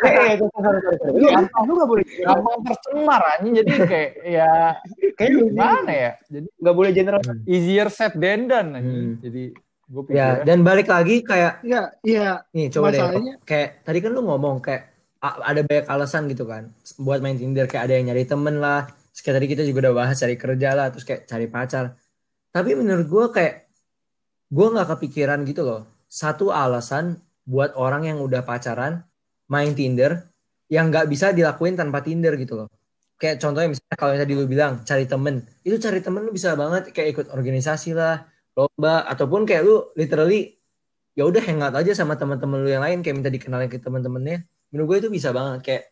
[0.00, 0.34] Eh, eh.
[1.12, 3.52] Lu gampang, lu nggak boleh gampang tercemar anjing.
[3.54, 4.50] Jadi kayak ya
[5.14, 6.10] kayak gimana ya?
[6.26, 7.20] Jadi nggak boleh general.
[7.44, 9.06] easier said than done anjing.
[9.10, 9.20] Hmm.
[9.20, 9.42] jadi
[9.90, 13.02] gue Ya, pikir dan balik lagi kayak ya ya nih coba deh.
[13.42, 14.86] kayak tadi kan lu ngomong kayak
[15.18, 16.70] a- ada banyak alasan gitu kan.
[16.96, 18.86] Buat main Tinder kayak ada yang nyari temen lah.
[19.10, 21.98] Terus kayak tadi kita juga udah bahas cari kerja lah terus kayak cari pacar.
[22.48, 23.54] Tapi menurut gue kayak
[24.50, 25.86] gue nggak kepikiran gitu loh.
[26.10, 29.06] Satu alasan buat orang yang udah pacaran
[29.46, 30.26] main Tinder
[30.66, 32.68] yang nggak bisa dilakuin tanpa Tinder gitu loh.
[33.14, 35.46] Kayak contohnya misalnya kalau yang tadi lu bilang cari temen.
[35.62, 38.26] Itu cari temen lu bisa banget kayak ikut organisasi lah
[38.58, 40.58] lomba ataupun kayak lu literally
[41.14, 44.86] ya udah hangout aja sama teman-teman lu yang lain kayak minta dikenalin ke teman-temannya menurut
[44.94, 45.84] gue itu bisa banget kayak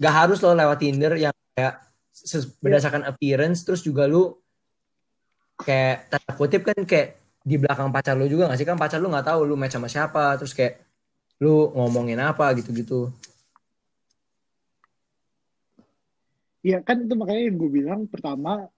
[0.00, 1.78] gak harus lo lewat Tinder yang kayak
[2.10, 4.34] ses- berdasarkan appearance terus juga lu
[5.60, 8.68] kayak tanda kutip kan kayak di belakang pacar lu juga gak sih?
[8.68, 10.84] Kan pacar lu nggak tahu lu match sama siapa terus kayak
[11.40, 13.08] lu ngomongin apa gitu-gitu.
[16.60, 18.68] Ya kan itu makanya yang gue bilang pertama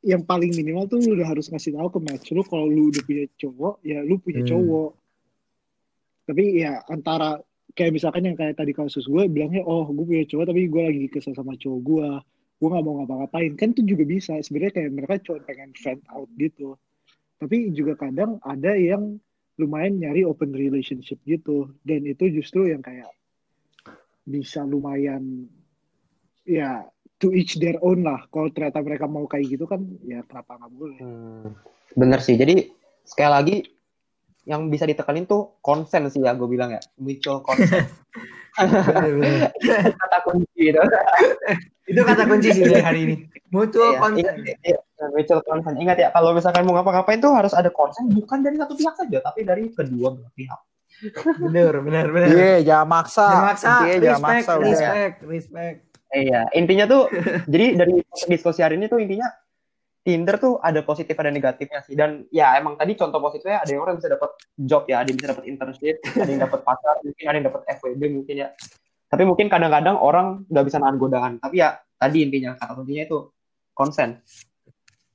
[0.00, 3.02] yang paling minimal tuh lu udah harus ngasih tahu ke match lu kalau lu udah
[3.04, 4.50] punya cowok ya lu punya Hmm.
[4.56, 4.90] cowok.
[6.28, 7.36] Tapi ya antara
[7.76, 11.06] kayak misalkan yang kayak tadi kasus gue bilangnya oh gue punya cowok tapi gue lagi
[11.12, 12.08] kesel sama cowok gue
[12.58, 13.52] gue nggak mau ngapa-ngapain.
[13.60, 14.32] Kan itu juga bisa.
[14.40, 16.80] Sebenarnya kayak mereka cuma pengen vent out gitu
[17.38, 19.16] tapi juga kadang ada yang
[19.58, 23.10] lumayan nyari open relationship gitu dan itu justru yang kayak
[24.22, 25.48] bisa lumayan
[26.46, 26.84] ya
[27.18, 30.72] to each their own lah kalau ternyata mereka mau kayak gitu kan ya kenapa nggak
[30.74, 31.54] boleh Hmm,
[31.98, 32.38] bener sih.
[32.38, 32.70] Jadi
[33.02, 33.56] sekali lagi
[34.46, 37.88] yang bisa ditekanin tuh konsen sih ya gue bilang ya mutual consent
[38.58, 39.50] Bener-bener.
[40.02, 40.80] kata kunci gitu.
[41.88, 43.14] Itu kata kunci sih dari hari ini
[43.48, 44.78] mutual Iya, consent ingat, iya,
[45.08, 45.76] mutual consent.
[45.80, 49.18] Ingat ya kalau misalkan mau ngapa-ngapain tuh harus ada konsen bukan dari satu pihak saja
[49.24, 50.60] tapi dari kedua belah pihak.
[51.38, 53.26] bener bener bener Iya, jangan maksa.
[53.30, 54.68] Jangan maksa, Intinya jangan respect, maksa udah.
[54.68, 55.76] respect, respect.
[56.08, 57.02] Iya, intinya tuh
[57.52, 57.92] jadi dari
[58.28, 59.28] diskusi hari ini tuh intinya
[60.08, 63.84] Tinder tuh ada positif ada negatifnya sih dan ya emang tadi contoh positifnya ada yang
[63.84, 67.24] orang bisa dapat job ya, ada yang bisa dapat internship, ada yang dapat pacar, mungkin
[67.28, 68.48] ada yang dapat FWB mungkin ya.
[69.08, 71.32] Tapi mungkin kadang-kadang orang nggak bisa nahan godaan.
[71.40, 73.18] Tapi ya tadi intinya kata kuncinya itu
[73.72, 74.20] konsen.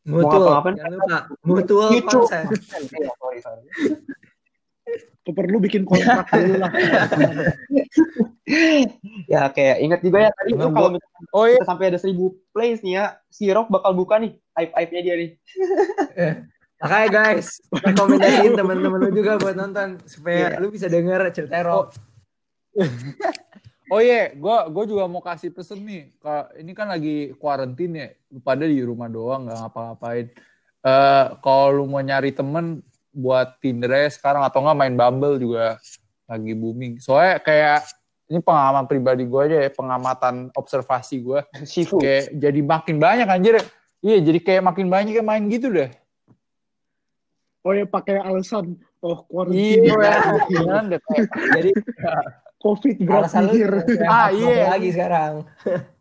[0.04, 1.18] Mau Mutual, ngapa-ngapain, jangan lupa.
[1.48, 2.48] Mutual Mutual consent.
[3.00, 3.62] Iya, sorry, sorry.
[5.24, 6.68] Tuh perlu bikin kontrak dulu lah
[9.32, 12.84] Ya kayak ingat juga ya tadi Nggak, kalau misalkan Oh iya, sampai ada seribu plays
[12.84, 15.30] nih ya, si Rock bakal buka nih aib-aibnya dia nih.
[16.84, 20.60] Makanya guys, rekomendasiin teman-teman lu juga buat nonton supaya Iya.
[20.60, 21.96] lu bisa denger cerita Rock.
[23.94, 26.10] Oh iya, gua gua juga mau kasih pesen nih.
[26.18, 30.26] Ka- Ini kan lagi kuarantin ya, lu pada di rumah doang nggak ngapa-ngapain.
[30.82, 32.82] Eh kalau lu mau nyari temen
[33.14, 35.78] buat Tinder sekarang atau nggak main Bumble juga
[36.26, 36.98] lagi booming.
[36.98, 37.86] Soalnya kayak
[38.26, 41.40] ini pengalaman pribadi gue aja ya, pengamatan observasi gue.
[42.02, 43.62] Kayak jadi makin banyak anjir.
[44.02, 45.94] Iya, jadi kayak makin banyak yang main gitu deh.
[47.64, 49.96] Oh ya pakai alasan oh quarantine, iya,
[50.84, 51.70] deh, kayak- Jadi
[52.64, 53.84] covid berat alasan lu here.
[54.08, 54.72] Ah, ah, iya.
[54.72, 55.44] lagi sekarang.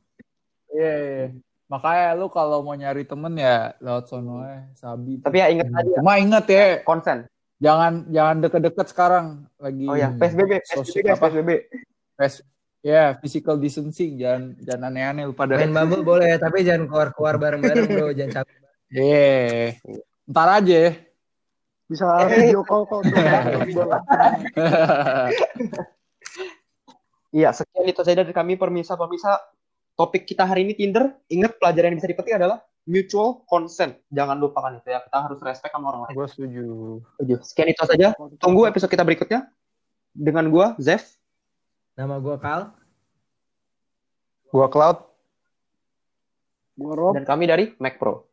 [0.73, 1.27] Iya, iya.
[1.69, 4.41] Makanya lu kalau mau nyari temen ya lewat sono
[4.73, 5.21] sabi.
[5.21, 7.29] Tapi ya inget aja Cuma inget ya, konsen.
[7.61, 9.85] jangan jangan deket-deket sekarang lagi.
[9.85, 11.29] Oh ya, PSBB, PSBB, guys, apa?
[11.29, 11.51] PSBB.
[12.17, 12.45] Pes-
[12.81, 15.61] ya, physical distancing, jangan jangan aneh-aneh lu pada.
[15.61, 18.57] Main Bumble boleh, tapi jangan keluar-keluar bareng-bareng bro, jangan capek.
[18.89, 19.77] Iya.
[20.25, 20.77] Ntar aja.
[20.89, 20.91] ya.
[21.85, 23.05] Bisa video call kok.
[27.33, 29.41] Iya, sekian itu saja dari kami permisa-permisa.
[29.97, 31.17] Topik kita hari ini Tinder.
[31.33, 33.97] Ingat pelajaran yang bisa dipetik adalah mutual consent.
[34.13, 35.01] Jangan lupakan itu ya.
[35.01, 36.15] Kita harus respect sama orang lain.
[36.17, 36.65] Gue setuju.
[37.17, 37.35] Setuju.
[37.41, 38.13] Sekian itu saja.
[38.37, 39.49] Tunggu episode kita berikutnya.
[40.13, 41.01] Dengan gua, Zev.
[41.97, 42.69] Nama gue Kal.
[44.53, 44.99] Gua Cloud.
[46.77, 47.13] Gua Rob.
[47.17, 48.29] Dan kami dari Mac Pro.